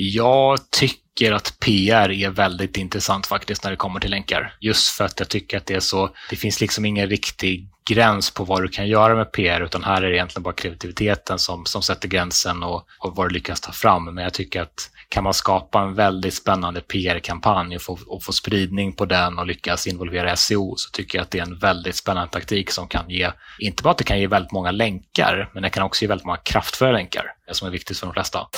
[0.00, 4.54] Jag tycker att PR är väldigt intressant faktiskt när det kommer till länkar.
[4.60, 8.30] Just för att jag tycker att det är så, det finns liksom ingen riktig gräns
[8.30, 11.66] på vad du kan göra med PR, utan här är det egentligen bara kreativiteten som,
[11.66, 14.14] som sätter gränsen och, och vad du lyckas ta fram.
[14.14, 18.32] Men jag tycker att kan man skapa en väldigt spännande PR-kampanj och få, och få
[18.32, 21.96] spridning på den och lyckas involvera SEO så tycker jag att det är en väldigt
[21.96, 25.62] spännande taktik som kan ge, inte bara att det kan ge väldigt många länkar, men
[25.62, 28.48] det kan också ge väldigt många kraftfulla länkar, som är viktigt för de flesta.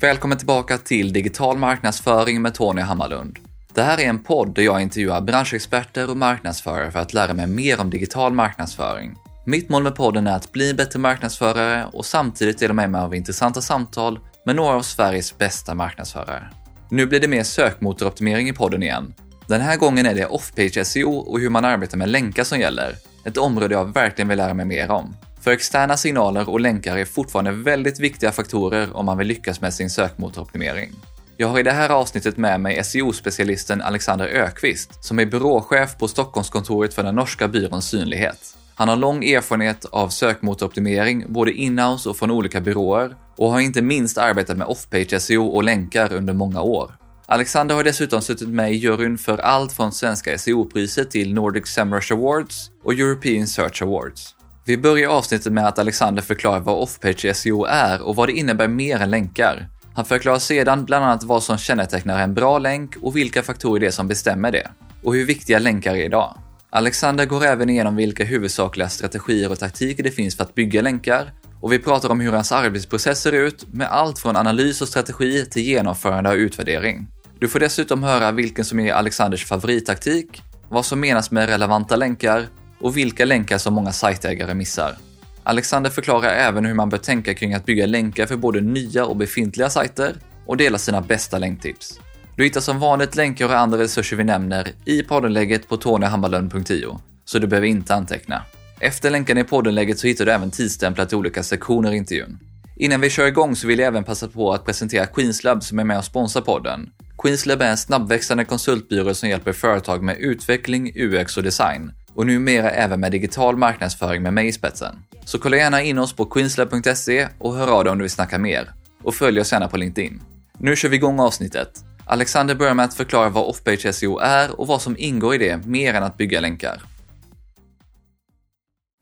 [0.00, 3.38] Välkommen tillbaka till Digital marknadsföring med Tony Hammarlund.
[3.74, 7.46] Det här är en podd där jag intervjuar branschexperter och marknadsförare för att lära mig
[7.46, 9.14] mer om digital marknadsföring.
[9.46, 13.00] Mitt mål med podden är att bli en bättre marknadsförare och samtidigt dela med mig
[13.00, 16.50] av intressanta samtal med några av Sveriges bästa marknadsförare.
[16.90, 19.14] Nu blir det mer sökmotoroptimering i podden igen.
[19.46, 22.94] Den här gången är det off-page SEO och hur man arbetar med länkar som gäller.
[23.24, 25.16] Ett område jag verkligen vill lära mig mer om.
[25.40, 29.74] För externa signaler och länkar är fortfarande väldigt viktiga faktorer om man vill lyckas med
[29.74, 30.92] sin sökmotoroptimering.
[31.36, 36.08] Jag har i det här avsnittet med mig SEO-specialisten Alexander Ökvist, som är byråchef på
[36.08, 38.56] Stockholmskontoret för den norska byrån Synlighet.
[38.74, 43.82] Han har lång erfarenhet av sökmotoroptimering, både inhouse och från olika byråer, och har inte
[43.82, 46.90] minst arbetat med off-page SEO och länkar under många år.
[47.26, 52.12] Alexander har dessutom suttit med i juryn för allt från Svenska SEO-priset till Nordic Semrush
[52.12, 54.34] Awards och European Search Awards.
[54.64, 58.68] Vi börjar avsnittet med att Alexander förklarar vad off-page SEO är och vad det innebär
[58.68, 59.68] mer än länkar.
[59.94, 63.86] Han förklarar sedan bland annat vad som kännetecknar en bra länk och vilka faktorer det
[63.86, 64.70] är som bestämmer det.
[65.02, 66.38] Och hur viktiga länkar är idag.
[66.70, 71.32] Alexander går även igenom vilka huvudsakliga strategier och taktiker det finns för att bygga länkar
[71.60, 75.46] och vi pratar om hur hans arbetsprocess ser ut med allt från analys och strategi
[75.46, 77.06] till genomförande och utvärdering.
[77.38, 82.46] Du får dessutom höra vilken som är Alexanders favorittaktik, vad som menas med relevanta länkar
[82.80, 84.96] och vilka länkar som många sajtägare missar.
[85.42, 89.16] Alexander förklarar även hur man bör tänka kring att bygga länkar för både nya och
[89.16, 90.14] befintliga sajter
[90.46, 92.00] och delar sina bästa länktips.
[92.36, 97.38] Du hittar som vanligt länkar och andra resurser vi nämner i poddenlägget på tonyhammarlund.io, så
[97.38, 98.42] du behöver inte anteckna.
[98.80, 102.38] Efter länkarna i poddenlägget så hittar du även tidsstämplar till olika sektioner i intervjun.
[102.76, 105.84] Innan vi kör igång så vill jag även passa på att presentera Queenslab som är
[105.84, 106.90] med och sponsrar podden.
[107.22, 112.70] Queenslab är en snabbväxande konsultbyrå som hjälper företag med utveckling, UX och design och numera
[112.70, 114.94] även med digital marknadsföring med mig i spetsen.
[115.24, 118.38] Så kolla gärna in oss på queenslab.se och hör av dig om du vill snacka
[118.38, 118.70] mer.
[119.02, 120.20] Och följ oss gärna på LinkedIn.
[120.58, 121.84] Nu kör vi igång avsnittet.
[122.06, 125.66] Alexander börjar med att förklara vad off-page SEO är och vad som ingår i det
[125.66, 126.82] mer än att bygga länkar.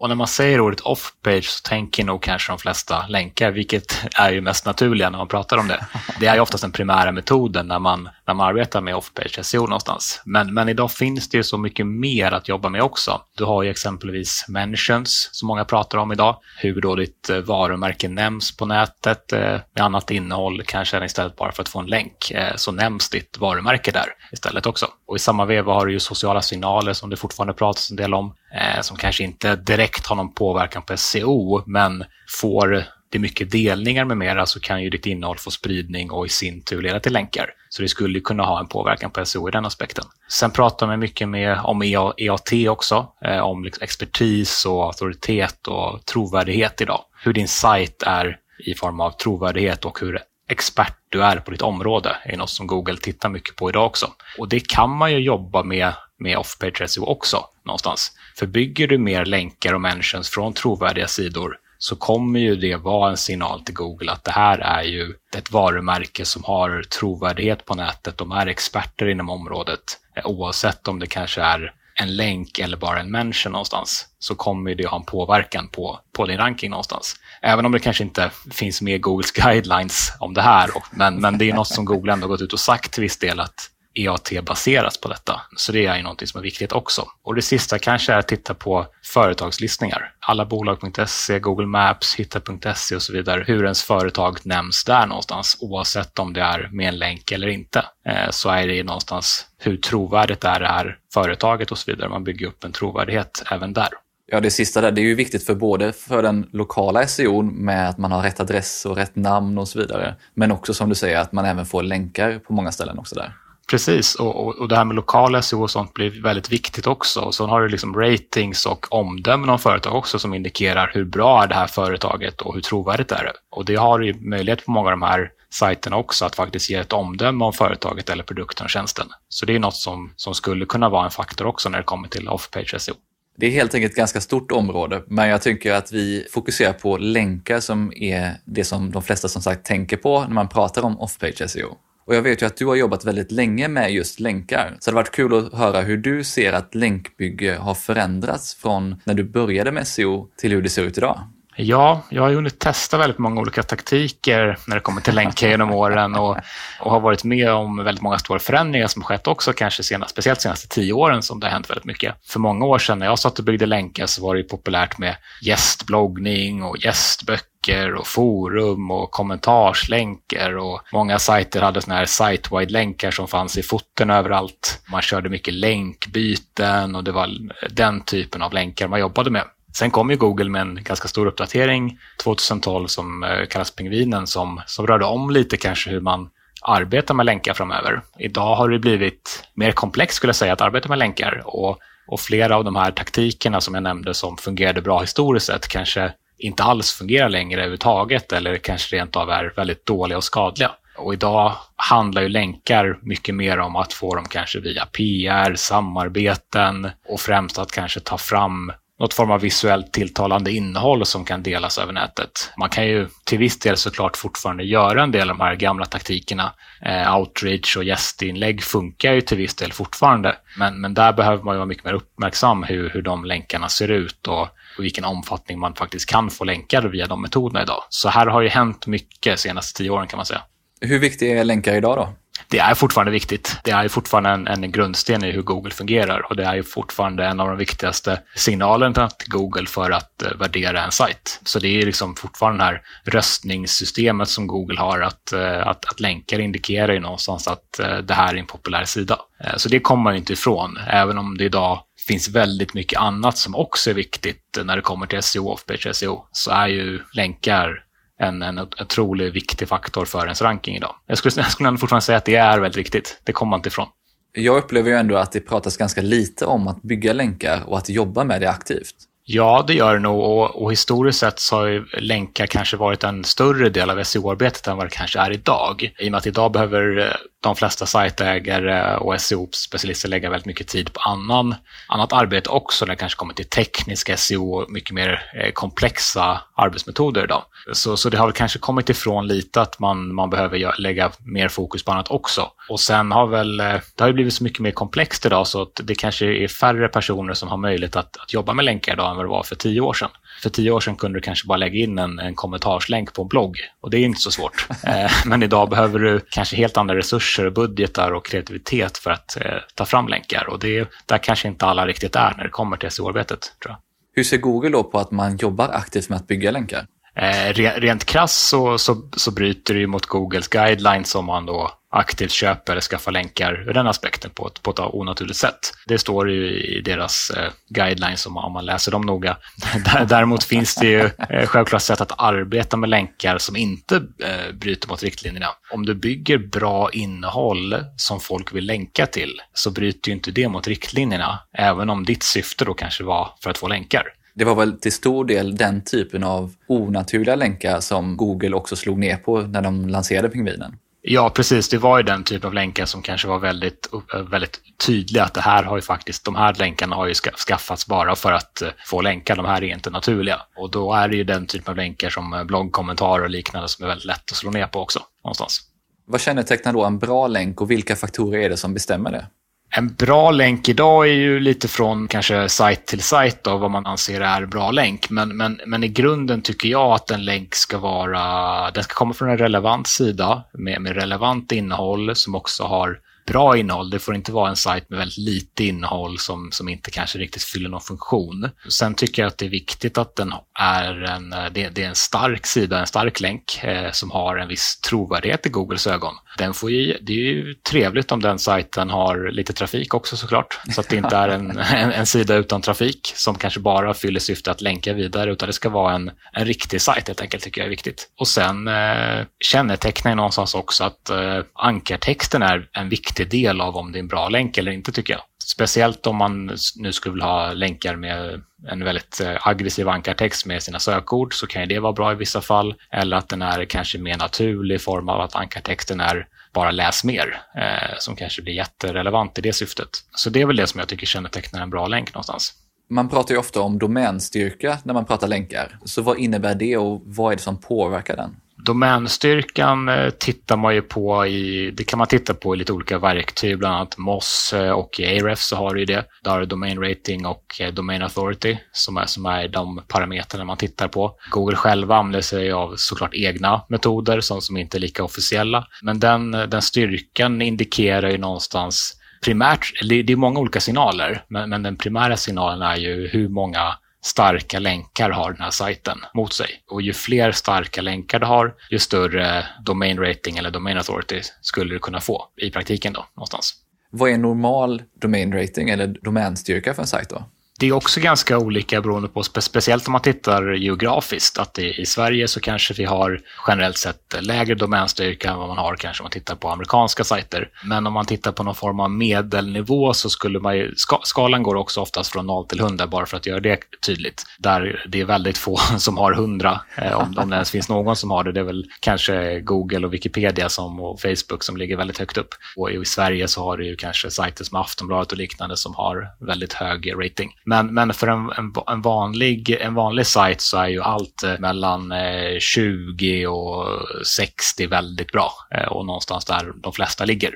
[0.01, 4.33] Och när man säger ordet off-page så tänker nog kanske de flesta länkar, vilket är
[4.33, 5.87] ju mest naturliga när man pratar om det.
[6.21, 9.63] Det är ju oftast den primära metoden när man, när man arbetar med off-page SEO
[9.63, 10.23] någonstans.
[10.25, 13.21] Men, men idag finns det ju så mycket mer att jobba med också.
[13.37, 18.09] Du har ju exempelvis mentions som många pratar om idag, hur då ditt eh, varumärke
[18.09, 19.41] nämns på nätet eh,
[19.75, 23.39] med annat innehåll, kanske istället bara för att få en länk, eh, så nämns ditt
[23.39, 24.87] varumärke där istället också.
[25.07, 28.15] Och i samma veva har du ju sociala signaler som det fortfarande pratas en del
[28.15, 32.05] om, Eh, som kanske inte direkt har någon påverkan på SEO, men
[32.41, 36.29] får det mycket delningar med mera så kan ju ditt innehåll få spridning och i
[36.29, 37.51] sin tur leda till länkar.
[37.69, 40.05] Så det skulle kunna ha en påverkan på SEO i den aspekten.
[40.29, 46.05] Sen pratar man mycket med, om EAT också, eh, om liksom expertis och auktoritet och
[46.05, 47.05] trovärdighet idag.
[47.23, 51.63] Hur din sajt är i form av trovärdighet och hur expert du är på ditt
[51.63, 54.11] område är något som Google tittar mycket på idag också.
[54.39, 58.12] Och det kan man ju jobba med med off-page SEO också någonstans.
[58.37, 63.11] För bygger du mer länkar och mentions från trovärdiga sidor så kommer ju det vara
[63.11, 67.75] en signal till Google att det här är ju ett varumärke som har trovärdighet på
[67.75, 68.19] nätet.
[68.19, 69.81] De är experter inom området.
[70.25, 74.87] Oavsett om det kanske är en länk eller bara en mention någonstans så kommer det
[74.87, 77.17] ha en påverkan på, på din ranking någonstans.
[77.43, 80.70] Även om det kanske inte finns med Googles guidelines om det här.
[80.91, 83.41] Men, men det är något som Google ändå gått ut och sagt till viss del
[83.41, 85.40] att EAT baseras på detta.
[85.56, 87.08] Så det är ju någonting som är viktigt också.
[87.23, 90.12] Och det sista kanske är att titta på företagslistningar.
[90.20, 93.44] Alla bolag.se, Google Maps, hitta.se och så vidare.
[93.46, 97.85] Hur ens företag nämns där någonstans oavsett om det är med en länk eller inte.
[98.06, 102.08] Eh, så är det någonstans hur trovärdigt är det här företaget och så vidare.
[102.08, 103.88] Man bygger upp en trovärdighet även där.
[104.31, 107.88] Ja, det sista där, det är ju viktigt för både för den lokala SEO med
[107.88, 110.14] att man har rätt adress och rätt namn och så vidare.
[110.34, 113.32] Men också som du säger att man även får länkar på många ställen också där.
[113.70, 117.20] Precis, och, och, och det här med lokala SEO och sånt blir väldigt viktigt också.
[117.20, 121.43] Och sen har du liksom ratings och omdömen om företag också som indikerar hur bra
[121.43, 123.32] är det här företaget och hur trovärdigt är det.
[123.50, 126.76] Och det har ju möjlighet på många av de här sajterna också att faktiskt ge
[126.76, 129.06] ett omdöme om företaget eller produkten och tjänsten.
[129.29, 132.09] Så det är något som, som skulle kunna vara en faktor också när det kommer
[132.09, 132.94] till off-page SEO.
[133.37, 136.97] Det är helt enkelt ett ganska stort område, men jag tycker att vi fokuserar på
[136.97, 141.00] länkar som är det som de flesta som sagt tänker på när man pratar om
[141.00, 141.76] off-page SEO.
[142.08, 144.94] Och jag vet ju att du har jobbat väldigt länge med just länkar, så det
[144.94, 149.25] har varit kul att höra hur du ser att länkbygge har förändrats från när du
[149.25, 151.20] började med SEO till hur det ser ut idag.
[151.56, 155.72] Ja, jag har hunnit testa väldigt många olika taktiker när det kommer till länkar genom
[155.72, 156.37] åren och,
[156.81, 160.38] och, har varit med om väldigt många stora förändringar som skett också, kanske senast, speciellt
[160.38, 162.14] de senaste tio åren som det har hänt väldigt mycket.
[162.26, 165.16] För många år sedan när jag satt och byggde länkar så var det populärt med
[165.43, 173.29] gästbloggning och gästböcker och forum och kommentarslänkar och många sajter hade såna här site-wide-länkar som
[173.29, 174.82] fanns i foten överallt.
[174.91, 177.29] Man körde mycket länkbyten och det var
[177.70, 179.44] den typen av länkar man jobbade med.
[179.79, 184.61] Sen kom ju Google med en ganska stor uppdatering 2012 som eh, kallas Pingvinen som,
[184.67, 186.31] som rörde om lite kanske hur man
[186.62, 188.03] arbetar med länkar framöver.
[188.19, 192.20] Idag har det blivit mer komplext skulle jag säga att arbeta med länkar och, och
[192.20, 196.62] flera av de här taktikerna som jag nämnde som fungerade bra historiskt sett kanske inte
[196.62, 200.70] alls fungerar längre överhuvudtaget eller kanske rent av är väldigt dåliga och skadliga.
[200.96, 206.90] Och idag handlar ju länkar mycket mer om att få dem kanske via PR, samarbeten
[207.08, 211.79] och främst att kanske ta fram något form av visuellt tilltalande innehåll som kan delas
[211.79, 212.52] över nätet.
[212.56, 215.84] Man kan ju till viss del såklart fortfarande göra en del av de här gamla
[215.84, 216.52] taktikerna.
[216.82, 221.55] Eh, outreach och gästinlägg funkar ju till viss del fortfarande, men, men där behöver man
[221.55, 224.49] ju vara mycket mer uppmärksam hur, hur de länkarna ser ut och
[224.79, 227.83] och vilken omfattning man faktiskt kan få länkar via de metoderna idag.
[227.89, 230.43] Så här har ju hänt mycket de senaste tio åren kan man säga.
[230.81, 232.09] Hur viktiga är länkar idag då?
[232.49, 233.57] det är fortfarande viktigt.
[233.65, 237.41] Det är fortfarande en, en grundsten i hur Google fungerar och det är fortfarande en
[237.41, 241.41] av de viktigaste signalerna till Google för att uh, värdera en sajt.
[241.45, 246.01] Så det är liksom fortfarande det här röstningssystemet som Google har att, uh, att, att
[246.01, 249.19] länkar indikerar ju någonstans att uh, det här är en populär sida.
[249.57, 253.55] så det kommer man inte ifrån, även om det idag finns väldigt mycket annat som
[253.55, 257.84] också är viktigt när det kommer till SEO, off-page SEO, så är ju länkar
[258.20, 260.94] en, en otroligt viktig faktor för ens ranking idag.
[261.06, 263.20] Jag skulle, jag skulle fortfarande säga att det är väldigt viktigt.
[263.25, 263.88] Det kommer man inte ifrån.
[264.32, 267.88] Jag upplever ju ändå att det pratas ganska lite om att bygga länkar och att
[267.88, 268.94] jobba med det aktivt.
[269.31, 273.05] Ja, det gör det nog och, och historiskt sett så har ju länkar kanske varit
[273.05, 275.95] en större del av SEO-arbetet än vad det kanske är idag.
[275.99, 280.69] I och med att idag behöver eh, de flesta sajtägare och SEO-specialister lägga väldigt mycket
[280.69, 281.55] tid på annan,
[281.89, 286.41] annat arbete också när det kanske kommer till teknisk SEO och mycket mer eh, komplexa
[286.55, 287.45] arbetsmetoder idag.
[287.73, 291.49] Så, så det har väl kanske kommit ifrån lite att man, man behöver lägga mer
[291.49, 292.51] fokus på annat också.
[292.69, 295.63] Och sen har väl, eh, det har ju blivit så mycket mer komplext idag så
[295.63, 299.11] att det kanske är färre personer som har möjlighet att, att jobba med länkar idag
[299.11, 300.11] än vad det var för tio år sedan.
[300.43, 303.29] För tio år sedan kunde du kanske bara lägga in en, en kommentarslänk på en
[303.29, 304.67] blogg och det är inte så svårt.
[304.88, 309.53] Eh, men idag behöver du kanske helt andra resurser, budgetar och kreativitet för att eh,
[309.75, 312.91] ta fram länkar och det där kanske inte alla riktigt är när det kommer till
[312.91, 313.41] SEO-arbetet.
[313.62, 313.76] tror jag.
[314.15, 316.87] Hur ser Google då på att man jobbar aktivt med att bygga länkar?
[317.15, 321.78] Eh, rent krasst så, så, så bryter det ju mot Googles guidelines om man då
[321.90, 325.73] aktivt köper eller skaffar länkar ur den aspekten på ett, på ett onaturligt sätt.
[325.87, 329.37] Det står ju i deras eh, guidelines om, om man läser dem noga.
[330.08, 334.89] Däremot finns det ju eh, självklart sätt att arbeta med länkar som inte eh, bryter
[334.89, 335.48] mot riktlinjerna.
[335.70, 340.48] Om du bygger bra innehåll som folk vill länka till så bryter ju inte det
[340.48, 344.03] mot riktlinjerna, även om ditt syfte då kanske var för att få länkar.
[344.34, 348.98] Det var väl till stor del den typen av onaturliga länkar som Google också slog
[348.98, 350.77] ner på när de lanserade Pingvinen.
[351.10, 351.69] Ja, precis.
[351.69, 353.88] Det var ju den typ av länkar som kanske var väldigt,
[354.31, 355.24] väldigt tydliga.
[355.24, 358.62] Att det här har ju faktiskt, de här länkarna har ju skaffats bara för att
[358.62, 359.36] eh, få länkar.
[359.36, 360.41] De här är inte naturliga.
[360.56, 363.84] Och då är det ju den typen av länkar som eh, bloggkommentarer och liknande som
[363.84, 365.00] är väldigt lätt att slå ner på också.
[365.24, 365.60] Någonstans.
[366.06, 369.27] Vad kännetecknar då en bra länk och vilka faktorer är det som bestämmer det?
[369.70, 373.87] En bra länk idag är ju lite från kanske sajt till sajt av vad man
[373.87, 375.10] anser är bra länk.
[375.10, 379.15] Men, men, men i grunden tycker jag att en länk ska vara, den ska komma
[379.15, 382.98] från en relevant sida med, med relevant innehåll som också har
[383.29, 383.91] bra innehåll.
[383.91, 387.43] Det får inte vara en sajt med väldigt lite innehåll som, som inte kanske riktigt
[387.43, 388.51] fyller någon funktion.
[388.69, 391.94] Sen tycker jag att det är viktigt att den är en, det, det är en
[391.94, 396.15] stark sida, en stark länk eh, som har en viss trovärdighet i Googles ögon.
[396.39, 400.61] Den får ju, det är ju trevligt om den sajten har lite trafik också såklart,
[400.75, 404.20] så att det inte är en, en, en sida utan trafik som kanske bara fyller
[404.20, 407.61] syfte att länka vidare, utan det ska vara en, en riktig sajt helt enkelt, tycker
[407.61, 408.08] jag är viktigt.
[408.19, 413.77] Och sen eh, kännetecknar någonstans också att eh, ankartexten är en viktig viktig del av
[413.77, 415.22] om det är en bra länk eller inte tycker jag.
[415.44, 420.63] Speciellt om man nu skulle vilja ha länkar med en väldigt eh, aggressiv ankartext med
[420.63, 422.75] sina sökord så kan ju det vara bra i vissa fall.
[422.91, 427.05] Eller att den är kanske mer naturlig i form av att ankartexten är bara läs
[427.05, 429.89] mer, eh, som kanske blir jätterelevant i det syftet.
[430.15, 432.55] Så det är väl det som jag tycker kännetecknar en bra länk någonstans.
[432.91, 435.79] Man pratar ju ofta om domänstyrka när man pratar länkar.
[435.84, 438.37] Så vad innebär det och vad är det som påverkar den?
[438.65, 442.98] Domänstyrkan eh, tittar man ju på i, det kan man titta på i lite olika
[442.98, 446.05] verktyg, bland annat MOS eh, och i AREF så har du det.
[446.24, 450.44] Där har du Domain Rating och eh, Domain Authority som är, som är de parametrarna
[450.44, 451.15] man tittar på.
[451.31, 455.67] Google själva använder sig av såklart egna metoder sånt som inte är lika officiella.
[455.82, 461.62] Men den, den styrkan indikerar ju någonstans primärt, det är många olika signaler, men, men
[461.62, 463.74] den primära signalen är ju hur många
[464.05, 466.62] starka länkar har den här sajten mot sig.
[466.70, 471.74] Och ju fler starka länkar du har, ju större domain rating eller domain authority skulle
[471.74, 473.55] du kunna få i praktiken då, någonstans.
[473.90, 477.24] Vad är normal domain rating eller domänstyrka för en sajt då?
[477.60, 482.29] Det är också ganska olika beroende på, speciellt om man tittar geografiskt, att i, Sverige
[482.29, 486.10] så kanske vi har generellt sett lägre domänstyrka än vad man har kanske om man
[486.10, 487.48] tittar på amerikanska sajter.
[487.65, 491.55] Men om man tittar på någon form av medelnivå så skulle man ju, skalan går
[491.55, 494.24] också oftast från 0 till 100 bara för att göra det tydligt.
[494.38, 497.96] Där det är väldigt få som har 100, eh, om, om det ens finns någon
[497.96, 498.32] som har det.
[498.32, 502.34] Det är väl kanske Google och Wikipedia som, och Facebook som ligger väldigt högt upp.
[502.56, 506.08] Och i Sverige så har du ju kanske sajter som Aftonbladet och liknande som har
[506.20, 507.34] väldigt hög rating.
[507.48, 511.38] Men, men för en, en, en, vanlig, en vanlig sajt så är ju allt eh,
[511.38, 513.66] mellan eh, 20 och
[514.07, 517.35] 60 väldigt bra eh, och någonstans där de flesta ligger.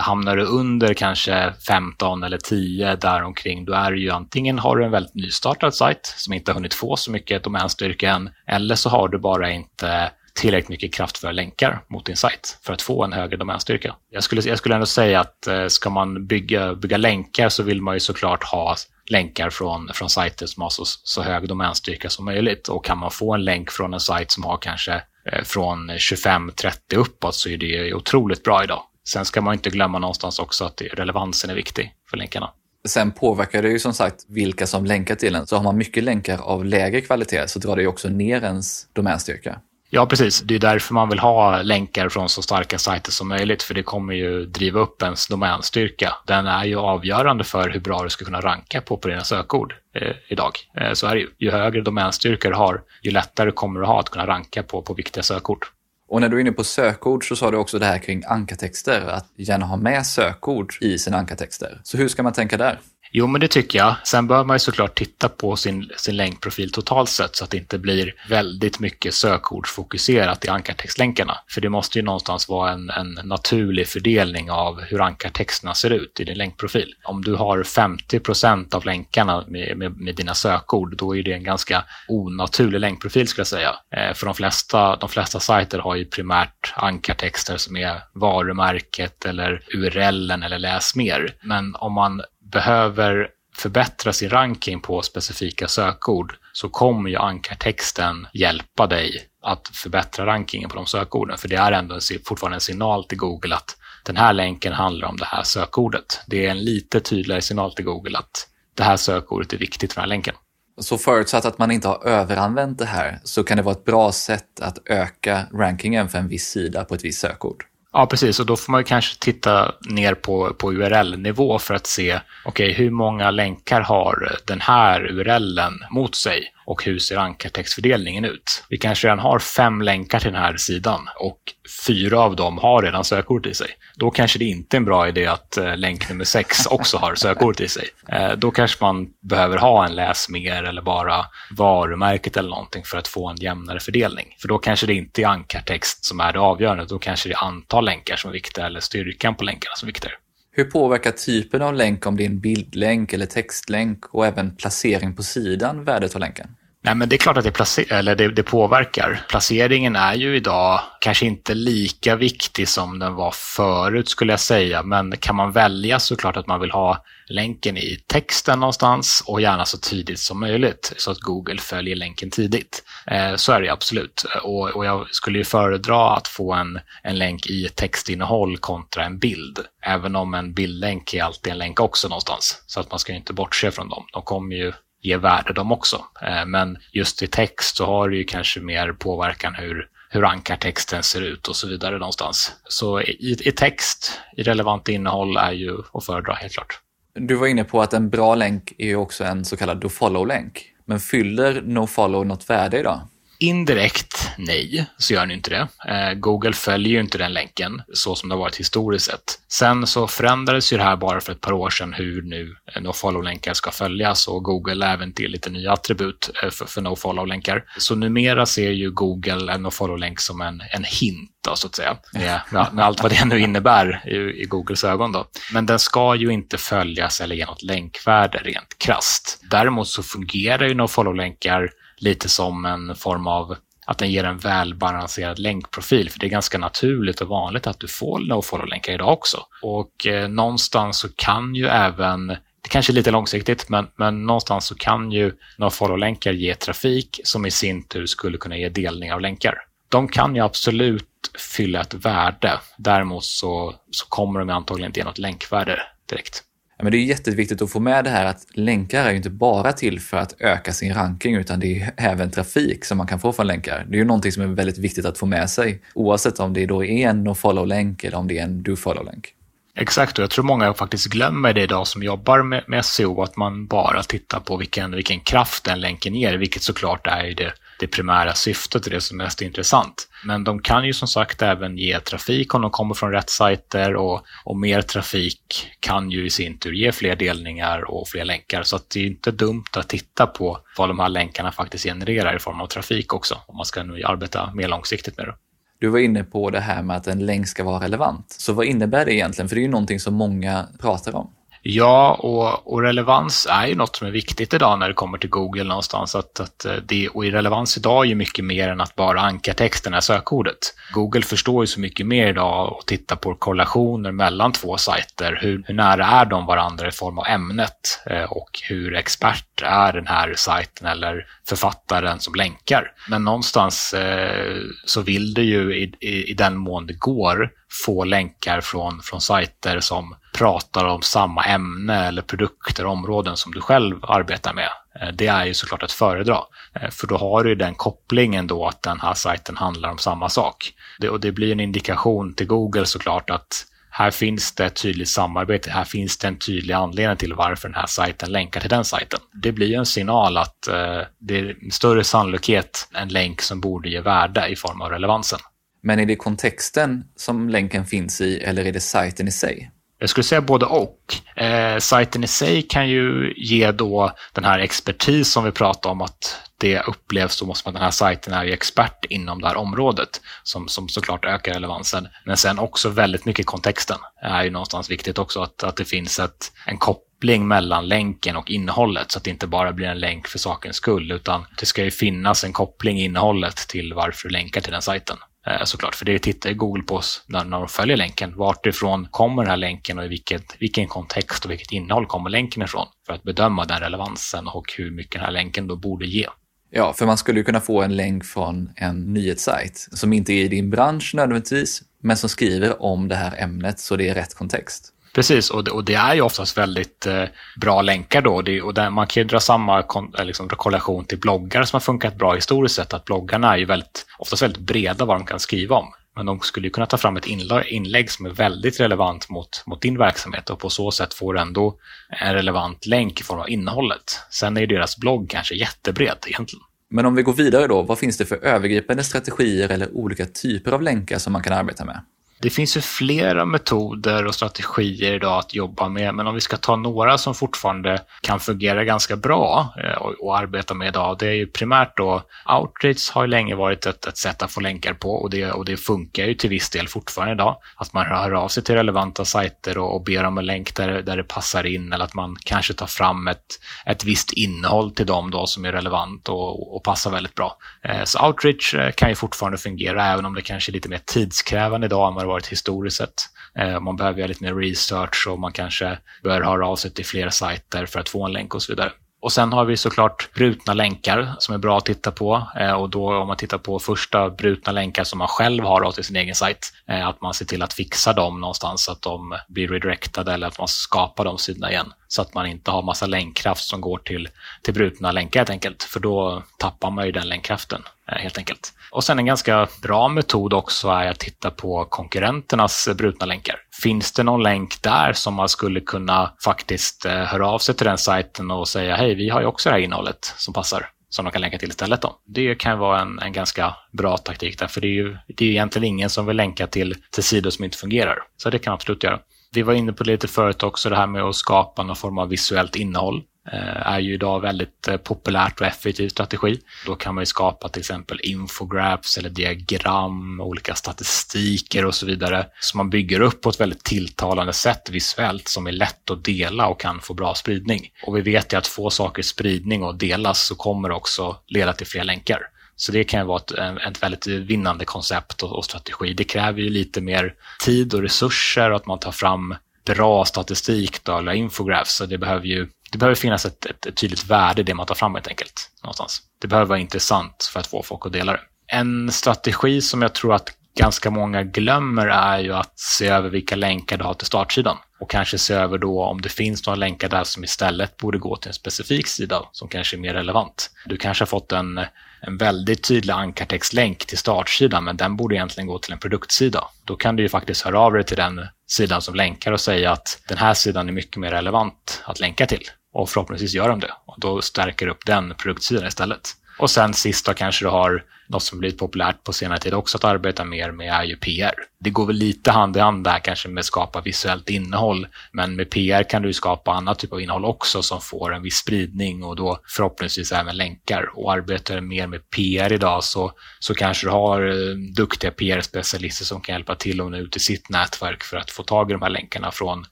[0.00, 4.84] Hamnar du under kanske 15 eller 10 däromkring, då är det ju antingen har du
[4.84, 8.88] en väldigt nystartad sajt som inte har hunnit få så mycket domänstyrka än, eller så
[8.88, 13.12] har du bara inte tillräckligt mycket kraftfulla länkar mot din sajt för att få en
[13.12, 13.94] högre domänstyrka.
[14.10, 17.94] Jag skulle, jag skulle ändå säga att ska man bygga, bygga länkar så vill man
[17.94, 18.76] ju såklart ha
[19.10, 22.68] länkar från, från sajter som har så, så hög domänstyrka som möjligt.
[22.68, 26.96] Och kan man få en länk från en sajt som har kanske eh, från 25-30
[26.96, 28.82] uppåt så är det otroligt bra idag.
[29.08, 32.50] Sen ska man inte glömma någonstans också att relevansen är viktig för länkarna.
[32.88, 35.46] Sen påverkar det ju som sagt vilka som länkar till en.
[35.46, 38.86] Så har man mycket länkar av lägre kvalitet så drar det ju också ner ens
[38.92, 39.60] domänstyrka.
[39.90, 40.40] Ja, precis.
[40.40, 43.82] Det är därför man vill ha länkar från så starka sajter som möjligt, för det
[43.82, 46.14] kommer ju driva upp ens domänstyrka.
[46.26, 49.74] Den är ju avgörande för hur bra du ska kunna ranka på, på dina sökord
[49.94, 50.52] eh, idag.
[50.74, 51.28] Eh, så är det ju.
[51.38, 54.94] Ju högre domänstyrka du har, ju lättare kommer du ha att kunna ranka på, på
[54.94, 55.66] viktiga sökord.
[56.08, 59.00] Och när du är inne på sökord så sa du också det här kring ankartexter,
[59.00, 61.80] att gärna ha med sökord i sina ankartexter.
[61.82, 62.80] Så hur ska man tänka där?
[63.12, 63.94] Jo, men det tycker jag.
[64.04, 67.56] Sen bör man ju såklart titta på sin, sin länkprofil totalt sett så att det
[67.56, 71.38] inte blir väldigt mycket sökordsfokuserat i ankartextlänkarna.
[71.48, 76.20] För det måste ju någonstans vara en, en naturlig fördelning av hur ankartexterna ser ut
[76.20, 76.94] i din länkprofil.
[77.04, 81.44] Om du har 50% av länkarna med, med, med, dina sökord, då är det en
[81.44, 83.74] ganska onaturlig länkprofil skulle jag säga.
[83.90, 89.62] Eh, för de flesta, de flesta sajter har ju primärt ankartexter som är varumärket eller
[89.74, 91.34] URLen eller läs mer.
[91.42, 92.22] Men om man
[92.52, 100.26] behöver förbättra sin ranking på specifika sökord så kommer ju ankartexten hjälpa dig att förbättra
[100.26, 101.38] rankingen på de sökorden.
[101.38, 105.16] För det är ändå fortfarande en signal till Google att den här länken handlar om
[105.16, 106.20] det här sökordet.
[106.26, 110.00] Det är en lite tydligare signal till Google att det här sökordet är viktigt för
[110.00, 110.34] den här länken.
[110.78, 114.12] Så förutsatt att man inte har överanvänt det här så kan det vara ett bra
[114.12, 117.64] sätt att öka rankingen för en viss sida på ett visst sökord?
[117.96, 118.40] Ja, precis.
[118.40, 122.90] Och då får man kanske titta ner på, på URL-nivå för att se okay, hur
[122.90, 128.64] många länkar har den här URLen mot sig och hur ser ankartextfördelningen ut?
[128.68, 131.38] Vi kanske redan har fem länkar till den här sidan och
[131.86, 133.70] fyra av dem har redan sökord i sig.
[133.96, 137.14] Då kanske det inte är en bra idé att eh, länk nummer sex också har
[137.14, 137.88] sökord i sig.
[138.08, 142.98] Eh, då kanske man behöver ha en läs mer eller bara varumärket eller någonting för
[142.98, 144.36] att få en jämnare fördelning.
[144.40, 147.44] För då kanske det inte är ankartext som är det avgörande, då kanske det är
[147.44, 150.14] antal länkar som är viktiga eller styrkan på länkarna som är viktigare.
[150.52, 155.16] Hur påverkar typen av länk, om det är en bildlänk eller textlänk och även placering
[155.16, 156.48] på sidan värdet av länken?
[156.86, 159.24] Nej, men det är klart att det, placer- eller det, det, påverkar.
[159.28, 164.82] Placeringen är ju idag kanske inte lika viktig som den var förut skulle jag säga,
[164.82, 169.40] men kan man välja så klart att man vill ha länken i texten någonstans och
[169.40, 172.82] gärna så tidigt som möjligt så att Google följer länken tidigt.
[173.06, 174.24] Eh, så är det absolut.
[174.42, 179.18] Och, och, jag skulle ju föredra att få en, en länk i textinnehåll kontra en
[179.18, 179.58] bild.
[179.86, 182.62] Även om en bildlänk är alltid en länk också någonstans.
[182.66, 184.04] Så att man ska inte bortse från dem.
[184.12, 184.72] De kommer ju
[185.06, 186.04] ge värde de också.
[186.22, 191.02] Eh, men just i text så har det ju kanske mer påverkan hur, hur ankartexten
[191.02, 192.52] ser ut och så vidare någonstans.
[192.64, 196.80] Så i, i text, i relevant innehåll är ju att föredra helt klart.
[197.14, 200.72] Du var inne på att en bra länk är ju också en så kallad dofollow-länk.
[200.84, 203.00] Men fyller nofollow något värde idag?
[203.38, 205.68] Indirekt nej, så gör den inte det.
[205.92, 209.40] Eh, Google följer ju inte den länken så som det har varit historiskt sett.
[209.48, 212.82] Sen så förändrades ju det här bara för ett par år sedan hur nu eh,
[212.82, 217.64] nofollow-länkar ska följas och Google även till lite nya attribut eh, för, för nofollow-länkar.
[217.78, 221.96] Så numera ser ju Google en nofollow-länk som en, en hint då, så att säga,
[222.12, 222.40] med,
[222.72, 225.12] med, allt vad det nu innebär i, i Googles ögon.
[225.12, 225.26] Då.
[225.52, 229.40] Men den ska ju inte följas eller ge något länkvärde rent krast.
[229.50, 235.38] Däremot så fungerar ju nofollow-länkar lite som en form av att den ger en välbalanserad
[235.38, 236.10] länkprofil.
[236.10, 239.46] För det är ganska naturligt och vanligt att du får nofollow-länkar idag också.
[239.62, 242.26] Och eh, någonstans så kan ju även
[242.66, 247.46] det kanske är lite långsiktigt, men, men någonstans så kan ju nofollow-länkar ge trafik som
[247.46, 249.54] i sin tur skulle kunna ge delning av länkar.
[249.88, 252.60] De kan ju absolut fylla ett värde.
[252.78, 256.42] Däremot så, så kommer de antagligen inte ge något länkvärde direkt.
[256.78, 259.30] Ja, men det är jätteviktigt att få med det här att länkar är ju inte
[259.30, 263.20] bara till för att öka sin ranking utan det är även trafik som man kan
[263.20, 263.86] få från länkar.
[263.88, 266.66] Det är ju någonting som är väldigt viktigt att få med sig oavsett om det
[266.66, 269.32] då är en nofollow-länk eller om det är en do-follow-länk.
[269.78, 273.36] Exakt, och jag tror många faktiskt glömmer det idag som jobbar med, med SEO, att
[273.36, 277.86] man bara tittar på vilken, vilken kraft den länken ger, vilket såklart är det det
[277.86, 280.08] primära syftet och det som är mest intressant.
[280.24, 283.94] Men de kan ju som sagt även ge trafik om de kommer från rätt sajter
[283.96, 288.62] och, och mer trafik kan ju i sin tur ge fler delningar och fler länkar.
[288.62, 292.36] Så att det är inte dumt att titta på vad de här länkarna faktiskt genererar
[292.36, 295.34] i form av trafik också, om man ska nu arbeta mer långsiktigt med det.
[295.78, 298.30] Du var inne på det här med att en länk ska vara relevant.
[298.30, 299.48] Så vad innebär det egentligen?
[299.48, 301.30] För det är ju någonting som många pratar om.
[301.68, 305.30] Ja, och, och, relevans är ju något som är viktigt idag när det kommer till
[305.30, 306.14] Google någonstans.
[306.14, 309.20] Att, att eh, det, och i relevans idag är ju mycket mer än att bara
[309.20, 310.74] ankartexten är sökordet.
[310.92, 315.38] Google förstår ju så mycket mer idag och tittar på korrelationer mellan två sajter.
[315.42, 319.92] Hur, hur nära är de varandra i form av ämnet eh, och hur expert är
[319.92, 322.92] den här sajten eller författaren som länkar.
[323.08, 327.50] Men någonstans eh, så vill du ju i, i, i den mån det går
[327.84, 333.52] få länkar från, från sajter som pratar om samma ämne eller produkter, och områden som
[333.52, 334.68] du själv arbetar med.
[335.00, 336.38] Eh, det är ju såklart att föredra.
[336.74, 340.28] Eh, för då har du den kopplingen då att den här sajten handlar om samma
[340.28, 340.72] sak.
[340.98, 345.08] Det, och det blir en indikation till Google såklart att här finns det ett tydligt
[345.08, 348.84] samarbete, här finns det en tydlig anledning till varför den här sajten länkar till den
[348.84, 349.20] sajten.
[349.32, 354.00] Det blir en signal att eh, det är större sannolikhet en länk som borde ge
[354.00, 355.38] värde i form av relevansen.
[355.86, 359.70] Men är det kontexten som länken finns i eller är det sajten i sig?
[359.98, 360.98] Jag skulle säga både och.
[361.36, 366.00] Eh, sajten i sig kan ju ge då den här expertis som vi pratade om
[366.00, 370.68] att det upplevs som att den här sajten är expert inom det här området som,
[370.68, 372.08] som såklart ökar relevansen.
[372.24, 376.18] Men sen också väldigt mycket kontexten är ju någonstans viktigt också att, att det finns
[376.18, 380.26] ett, en koppling mellan länken och innehållet så att det inte bara blir en länk
[380.26, 384.32] för sakens skull utan det ska ju finnas en koppling i innehållet till varför du
[384.32, 385.16] länkar till den sajten.
[385.46, 388.36] Eh, såklart, för det tittar Google på oss när, när de följer länken.
[388.36, 392.30] Vart ifrån kommer den här länken och i vilket, vilken kontext och vilket innehåll kommer
[392.30, 392.86] länken ifrån?
[393.06, 396.26] För att bedöma den relevansen och hur mycket den här länken då borde ge.
[396.70, 400.44] Ja, för man skulle ju kunna få en länk från en nyhetssajt som inte är
[400.44, 404.34] i din bransch nödvändigtvis, men som skriver om det här ämnet så det är rätt
[404.34, 404.92] kontext.
[405.16, 407.24] Precis, och det, och det är ju oftast väldigt eh,
[407.60, 408.42] bra länkar då.
[408.42, 411.76] Det, och där, man kan ju dra samma kon, eh, liksom, korrelation till bloggar som
[411.76, 412.94] har funkat bra historiskt sett.
[412.94, 415.92] Att bloggarna är ju väldigt, oftast väldigt breda vad de kan skriva om.
[416.16, 417.26] Men de skulle ju kunna ta fram ett
[417.66, 421.40] inlägg som är väldigt relevant mot, mot din verksamhet och på så sätt får du
[421.40, 421.76] ändå
[422.08, 424.20] en relevant länk i form av innehållet.
[424.30, 426.64] Sen är ju deras blogg kanske jättebred egentligen.
[426.90, 430.72] Men om vi går vidare då, vad finns det för övergripande strategier eller olika typer
[430.72, 432.00] av länkar som man kan arbeta med?
[432.46, 436.56] Det finns ju flera metoder och strategier idag att jobba med, men om vi ska
[436.56, 441.32] ta några som fortfarande kan fungera ganska bra eh, och, arbeta med idag, det är
[441.32, 442.22] ju primärt då
[442.60, 445.64] outreach har ju länge varit ett, ett sätt att få länkar på och det, och
[445.64, 447.56] det funkar ju till viss del fortfarande idag.
[447.76, 451.02] Att man hör av sig till relevanta sajter och, och ber om en länk där,
[451.02, 455.06] där det passar in eller att man kanske tar fram ett, ett visst innehåll till
[455.06, 457.56] dem då som är relevant och, och passar väldigt bra.
[457.82, 461.00] Eh, så outreach eh, kan ju fortfarande fungera även om det kanske är lite mer
[461.04, 463.22] tidskrävande idag än vad det var varit historiskt sett.
[463.58, 467.06] Eh, man behöver göra lite mer research och man kanske bör höra av sig till
[467.06, 468.92] fler sajter för att få en länk och så vidare.
[469.26, 472.42] Och sen har vi såklart brutna länkar som är bra att titta på.
[472.60, 476.04] Eh, och då om man tittar på första brutna länkar som man själv har till
[476.04, 479.38] sin egen sajt, eh, att man ser till att fixa dem någonstans så att de
[479.48, 481.92] blir redirectade eller att man skapar de sidorna igen.
[482.08, 484.28] så att man inte har massa länkkraft som går till,
[484.62, 485.82] till brutna länkar helt enkelt.
[485.82, 488.72] För då tappar man ju den länkkraften eh, helt enkelt.
[488.90, 493.56] Och sen en ganska bra metod också är att titta på konkurrenternas brutna länkar.
[493.82, 497.86] Finns det någon länk där som man skulle kunna faktiskt eh, höra av sig till
[497.86, 501.24] den sajten och säga hej, vi har ju också det här innehållet som passar som
[501.24, 502.02] de kan länka till istället.
[502.02, 502.18] Då.
[502.26, 505.50] Det kan vara en, en ganska bra taktik där, för det är ju det är
[505.50, 508.18] egentligen ingen som vill länka till, till sidor som inte fungerar.
[508.36, 509.20] Så det kan man absolut göra.
[509.52, 512.18] Vi var inne på det lite förut också, det här med att skapa någon form
[512.18, 513.22] av visuellt innehåll.
[513.52, 516.60] Eh, är ju idag väldigt eh, populärt och effektiv strategi.
[516.86, 522.46] Då kan man ju skapa till exempel infographs eller diagram, olika statistiker och så vidare
[522.60, 526.66] som man bygger upp på ett väldigt tilltalande sätt visuellt som är lätt att dela
[526.66, 527.90] och kan få bra spridning.
[528.06, 531.72] Och vi vet ju att få saker spridning och delas så kommer det också leda
[531.72, 532.40] till fler länkar.
[532.76, 536.14] Så det kan ju vara ett, eh, ett väldigt vinnande koncept och, och strategi.
[536.14, 539.54] Det kräver ju lite mer tid och resurser och att man tar fram
[539.86, 541.96] bra statistik då, eller infographs.
[541.96, 544.86] Så det behöver ju det behöver finnas ett, ett, ett, tydligt värde i det man
[544.86, 545.70] tar fram helt enkelt.
[545.82, 546.22] Någonstans.
[546.40, 548.40] Det behöver vara intressant för att få folk att dela det.
[548.66, 553.56] En strategi som jag tror att ganska många glömmer är ju att se över vilka
[553.56, 554.76] länkar du har till startsidan.
[555.00, 558.36] Och kanske se över då om det finns några länkar där som istället borde gå
[558.36, 560.70] till en specifik sida som kanske är mer relevant.
[560.86, 561.80] Du kanske har fått en,
[562.20, 566.64] en väldigt tydlig ankartextlänk till startsidan men den borde egentligen gå till en produktsida.
[566.84, 569.92] Då kan du ju faktiskt höra av dig till den sidan som länkar och säga
[569.92, 572.62] att den här sidan är mycket mer relevant att länka till.
[572.92, 573.92] Och förhoppningsvis gör de det.
[574.06, 576.30] Och då stärker upp den produktsidan istället.
[576.58, 579.98] Och sen sist då kanske du har något som blivit populärt på senare tid också
[579.98, 581.54] att arbeta mer med är ju PR.
[581.80, 585.56] Det går väl lite hand i hand där kanske med att skapa visuellt innehåll, men
[585.56, 589.24] med PR kan du skapa annat typ av innehåll också som får en viss spridning
[589.24, 591.10] och då förhoppningsvis även länkar.
[591.14, 596.24] Och arbetar du mer med PR idag så, så kanske du har eh, duktiga PR-specialister
[596.24, 598.92] som kan hjälpa till och nå ut i sitt nätverk för att få tag i
[598.92, 599.84] de här länkarna från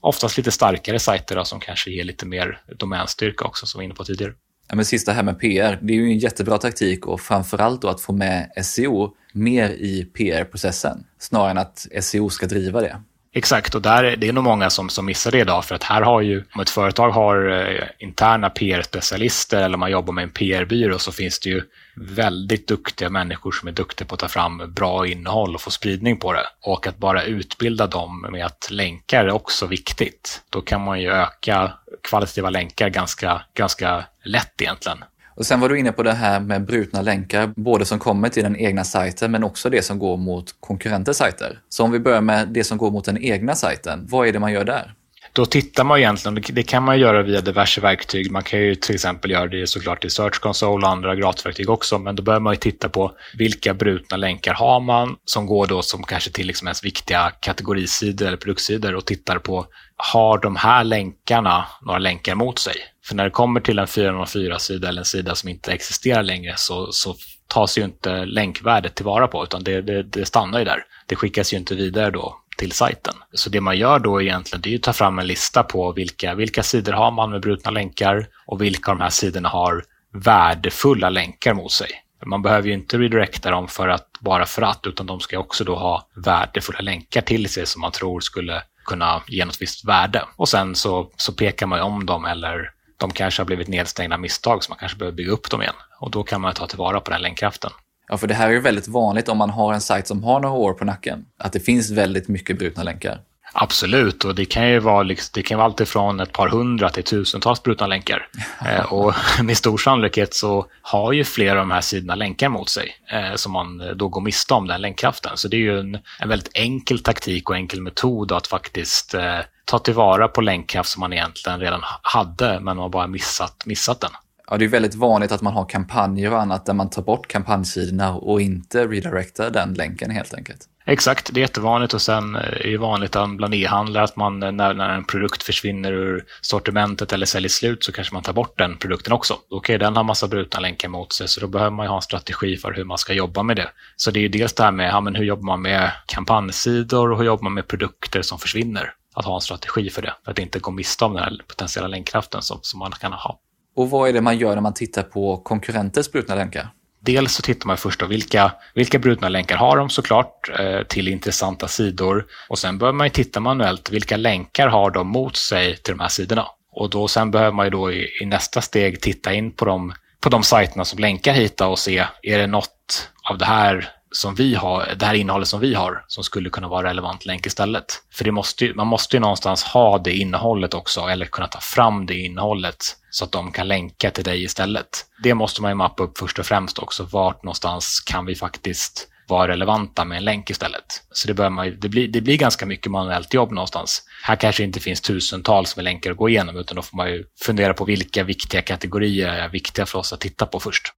[0.00, 3.84] oftast lite starkare sajter då, som kanske ger lite mer domänstyrka också som vi var
[3.84, 4.32] inne på tidigare.
[4.68, 7.88] Ja, men sista här med PR, det är ju en jättebra taktik och framförallt då
[7.88, 13.02] att få med SEO mer i PR-processen snarare än att SEO ska driva det.
[13.32, 16.02] Exakt, och där, det är nog många som, som missar det idag för att här
[16.02, 20.98] har ju, om ett företag har eh, interna PR-specialister eller man jobbar med en PR-byrå
[20.98, 21.62] så finns det ju
[21.94, 26.16] väldigt duktiga människor som är duktiga på att ta fram bra innehåll och få spridning
[26.16, 26.46] på det.
[26.60, 30.42] Och att bara utbilda dem med att länkar är också viktigt.
[30.50, 34.98] Då kan man ju öka kvalitativa länkar ganska, ganska lätt egentligen.
[35.38, 38.42] Och sen var du inne på det här med brutna länkar, både som kommer till
[38.42, 41.58] den egna sajten men också det som går mot konkurrenters sajter.
[41.68, 44.38] Så om vi börjar med det som går mot den egna sajten, vad är det
[44.38, 44.94] man gör där?
[45.32, 48.30] Då tittar man egentligen, det kan man göra via diverse verktyg.
[48.30, 51.98] Man kan ju till exempel göra det såklart i Search Console och andra gratisverktyg också,
[51.98, 55.82] men då börjar man ju titta på vilka brutna länkar har man som går då
[55.82, 60.84] som kanske till liksom ens viktiga kategorisidor eller produktsidor och tittar på har de här
[60.84, 62.76] länkarna några länkar mot sig?
[63.08, 66.92] För när det kommer till en 404-sida eller en sida som inte existerar längre så,
[66.92, 67.16] så
[67.46, 70.84] tas ju inte länkvärdet tillvara på utan det, det, det stannar ju där.
[71.06, 73.14] Det skickas ju inte vidare då till sajten.
[73.32, 76.34] Så det man gör då egentligen det är att ta fram en lista på vilka,
[76.34, 81.10] vilka sidor har man med brutna länkar och vilka av de här sidorna har värdefulla
[81.10, 81.90] länkar mot sig.
[82.26, 85.64] Man behöver ju inte redirecta dem för att, bara för att, utan de ska också
[85.64, 90.24] då ha värdefulla länkar till sig som man tror skulle kunna ge något visst värde.
[90.36, 94.64] Och sen så, så pekar man om dem eller de kanske har blivit nedstängda misstag
[94.64, 95.74] så man kanske behöver bygga upp dem igen.
[96.00, 97.70] Och då kan man ta tillvara på den länkkraften.
[98.08, 100.40] Ja, för det här är ju väldigt vanligt om man har en sajt som har
[100.40, 101.24] några år på nacken.
[101.38, 103.20] Att det finns väldigt mycket brutna länkar.
[103.52, 106.90] Absolut, och det kan ju vara, liksom, det kan vara allt ifrån ett par hundra
[106.90, 108.28] till tusentals brutna länkar.
[108.66, 112.68] Eh, och med stor sannolikhet så har ju flera av de här sidorna länkar mot
[112.68, 115.36] sig eh, som man då går miste om den länkkraften.
[115.36, 119.38] Så det är ju en, en väldigt enkel taktik och enkel metod att faktiskt eh,
[119.68, 124.00] ta tillvara på länkkraft som man egentligen redan hade men man har bara missat, missat
[124.00, 124.10] den.
[124.50, 127.28] Ja, det är väldigt vanligt att man har kampanjer och annat där man tar bort
[127.28, 130.60] kampanjsidorna och inte redirectar den länken helt enkelt.
[130.86, 134.88] Exakt, det är jättevanligt och sen är det vanligt bland e-handlare att man när, när
[134.88, 139.12] en produkt försvinner ur sortimentet eller säljer slut så kanske man tar bort den produkten
[139.12, 139.34] också.
[139.50, 141.90] Då kan ju den ha massa brutna länkar mot sig så då behöver man ju
[141.90, 143.70] ha en strategi för hur man ska jobba med det.
[143.96, 147.12] Så det är ju dels det här med ja, men hur jobbar man med kampanjsidor
[147.12, 148.92] och hur jobbar man med produkter som försvinner.
[149.18, 151.88] Att ha en strategi för det, för att inte gå miste om den här potentiella
[151.88, 153.38] länkkraften som, som man kan ha.
[153.76, 156.70] Och vad är det man gör när man tittar på konkurrenters brutna länkar?
[157.00, 161.08] Dels så tittar man först på vilka, vilka brutna länkar har de såklart eh, till
[161.08, 165.76] intressanta sidor och sen bör man ju titta manuellt vilka länkar har de mot sig
[165.76, 166.46] till de här sidorna.
[166.72, 169.92] Och då sen behöver man ju då i, i nästa steg titta in på de,
[170.20, 174.34] på de sajterna som länkar hit och se, är det något av det här som
[174.34, 177.84] vi har, det här innehållet som vi har, som skulle kunna vara relevant länk istället.
[178.12, 182.06] För det måste, man måste ju någonstans ha det innehållet också, eller kunna ta fram
[182.06, 182.76] det innehållet
[183.10, 184.88] så att de kan länka till dig istället.
[185.22, 187.08] Det måste man ju mappa upp först och främst också.
[187.12, 191.02] Vart någonstans kan vi faktiskt vara relevanta med en länk istället.
[191.12, 194.02] Så det, bör man, det, blir, det blir ganska mycket manuellt jobb någonstans.
[194.22, 197.24] Här kanske inte finns tusentals med länkar att gå igenom, utan då får man ju
[197.40, 200.92] fundera på vilka viktiga kategorier är viktiga för oss att titta på först.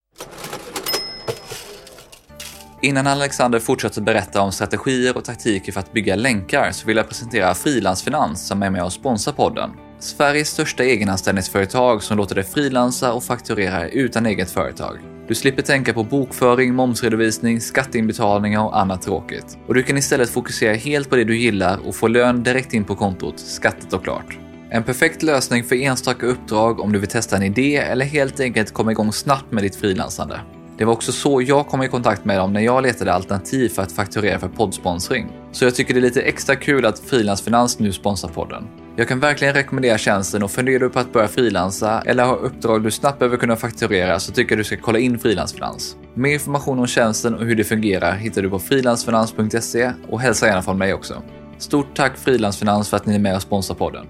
[2.82, 7.08] Innan Alexander fortsätter berätta om strategier och taktiker för att bygga länkar så vill jag
[7.08, 9.70] presentera Frilansfinans som är med och sponsrar podden.
[9.98, 14.98] Sveriges största egenanställningsföretag som låter dig frilansa och fakturera utan eget företag.
[15.28, 19.58] Du slipper tänka på bokföring, momsredovisning, skatteinbetalningar och annat tråkigt.
[19.68, 22.84] Och du kan istället fokusera helt på det du gillar och få lön direkt in
[22.84, 24.38] på kontot, skattet och klart.
[24.70, 28.72] En perfekt lösning för enstaka uppdrag om du vill testa en idé eller helt enkelt
[28.72, 30.40] komma igång snabbt med ditt frilansande.
[30.80, 33.82] Det var också så jag kom i kontakt med dem när jag letade alternativ för
[33.82, 35.32] att fakturera för poddsponsring.
[35.52, 38.68] Så jag tycker det är lite extra kul att Frilansfinans nu sponsrar podden.
[38.96, 42.82] Jag kan verkligen rekommendera tjänsten och funderar du på att börja frilansa eller har uppdrag
[42.82, 45.96] du snabbt behöver kunna fakturera så tycker jag du ska kolla in Frilansfinans.
[46.14, 50.62] Mer information om tjänsten och hur det fungerar hittar du på frilansfinans.se och hälsa gärna
[50.62, 51.22] från mig också.
[51.58, 54.06] Stort tack Frilansfinans för att ni är med och sponsrar podden.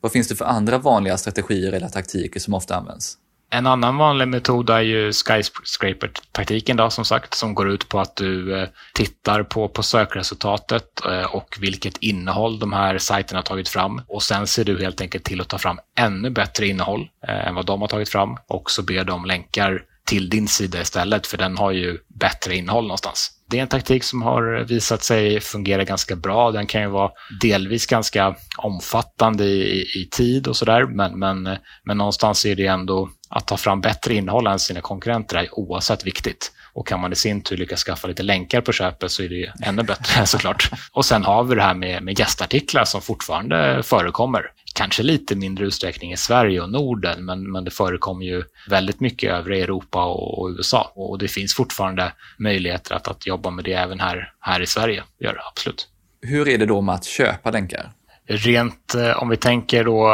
[0.00, 3.18] Vad finns det för andra vanliga strategier eller taktiker som ofta används?
[3.50, 8.16] En annan vanlig metod är ju skyscraper-taktiken då, som sagt, som går ut på att
[8.16, 13.68] du eh, tittar på, på sökresultatet eh, och vilket innehåll de här sajterna har tagit
[13.68, 14.02] fram.
[14.08, 17.54] Och sen ser du helt enkelt till att ta fram ännu bättre innehåll eh, än
[17.54, 21.38] vad de har tagit fram och så ber de länkar till din sida istället, för
[21.38, 23.32] den har ju bättre innehåll någonstans.
[23.50, 26.50] Det är en taktik som har visat sig fungera ganska bra.
[26.50, 31.98] Den kan ju vara delvis ganska omfattande i, i tid och sådär, men, men, men
[31.98, 36.52] någonstans är det ändå att ta fram bättre innehåll än sina konkurrenter är oavsett viktigt.
[36.72, 39.34] Och kan man i sin tur lyckas skaffa lite länkar på köpet så är det
[39.34, 40.70] ju ännu bättre såklart.
[40.92, 44.42] Och sen har vi det här med, med gästartiklar som fortfarande förekommer.
[44.74, 49.22] Kanske lite mindre utsträckning i Sverige och Norden, men, men det förekommer ju väldigt mycket
[49.22, 50.92] i övriga Europa och, och, USA.
[50.94, 55.02] Och det finns fortfarande möjligheter att, att jobba med det även här, här i Sverige.
[55.20, 55.88] Gör det, absolut.
[56.22, 57.92] Hur är det då med att köpa länkar?
[58.28, 60.08] Rent eh, om vi tänker då,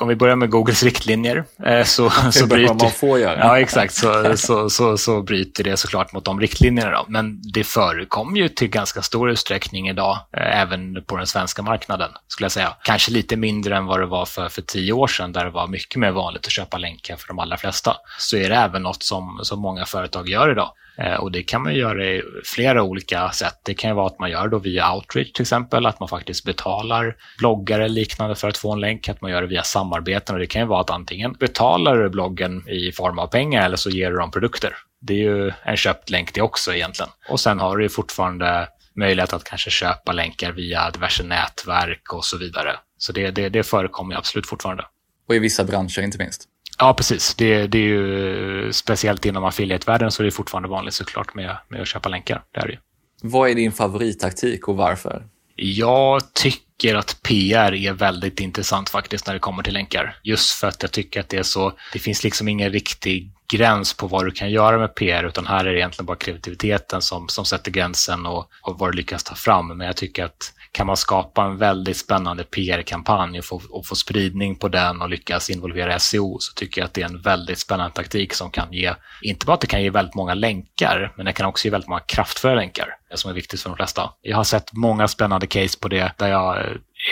[0.00, 2.74] om vi börjar med Googles riktlinjer eh, så, så bryter...
[2.74, 3.38] man får göra.
[3.38, 3.94] Ja, exakt.
[3.94, 6.90] Så, så, så, så bryter det såklart mot de riktlinjerna.
[6.90, 7.04] Då.
[7.08, 12.10] Men det förekommer ju till ganska stor utsträckning idag, eh, även på den svenska marknaden,
[12.28, 12.76] skulle jag säga.
[12.82, 15.66] Kanske lite mindre än vad det var för, för tio år sedan, där det var
[15.66, 17.96] mycket mer vanligt att köpa länkar för de allra flesta.
[18.18, 20.72] Så är det även något som, som många företag gör idag.
[20.98, 23.60] Eh, och det kan man göra i flera olika sätt.
[23.64, 26.44] Det kan ju vara att man gör det via outreach till exempel, att man faktiskt
[26.44, 30.34] betalar bloggare eller liknande för att få en länk, att man gör det via samarbeten
[30.34, 33.76] och det kan ju vara att antingen betalar du bloggen i form av pengar eller
[33.76, 34.76] så ger du dem produkter.
[35.00, 37.10] Det är ju en köpt länk det också egentligen.
[37.28, 42.24] Och sen har du ju fortfarande möjlighet att kanske köpa länkar via diverse nätverk och
[42.24, 42.76] så vidare.
[42.98, 44.84] Så det, det, det förekommer absolut fortfarande.
[45.28, 46.47] Och i vissa branscher inte minst.
[46.78, 47.34] Ja, precis.
[47.34, 51.80] Det, det är ju speciellt inom affiliate-världen så är det fortfarande vanligt såklart med, med
[51.80, 52.42] att köpa länkar.
[52.54, 52.78] Det är det.
[53.22, 55.26] Vad är din favorittaktik och varför?
[55.56, 60.16] Jag tycker att PR är väldigt intressant faktiskt när det kommer till länkar.
[60.22, 63.94] Just för att jag tycker att det är så, det finns liksom ingen riktig gräns
[63.94, 67.28] på vad du kan göra med PR, utan här är det egentligen bara kreativiteten som,
[67.28, 69.68] som sätter gränsen och, och vad du lyckas ta fram.
[69.68, 73.94] Men jag tycker att kan man skapa en väldigt spännande PR-kampanj och få, och få
[73.94, 77.58] spridning på den och lyckas involvera SEO så tycker jag att det är en väldigt
[77.58, 81.26] spännande taktik som kan ge, inte bara att det kan ge väldigt många länkar, men
[81.26, 84.10] det kan också ge väldigt många kraftfulla länkar, som är viktigt för de flesta.
[84.22, 86.56] Jag har sett många spännande case på det där jag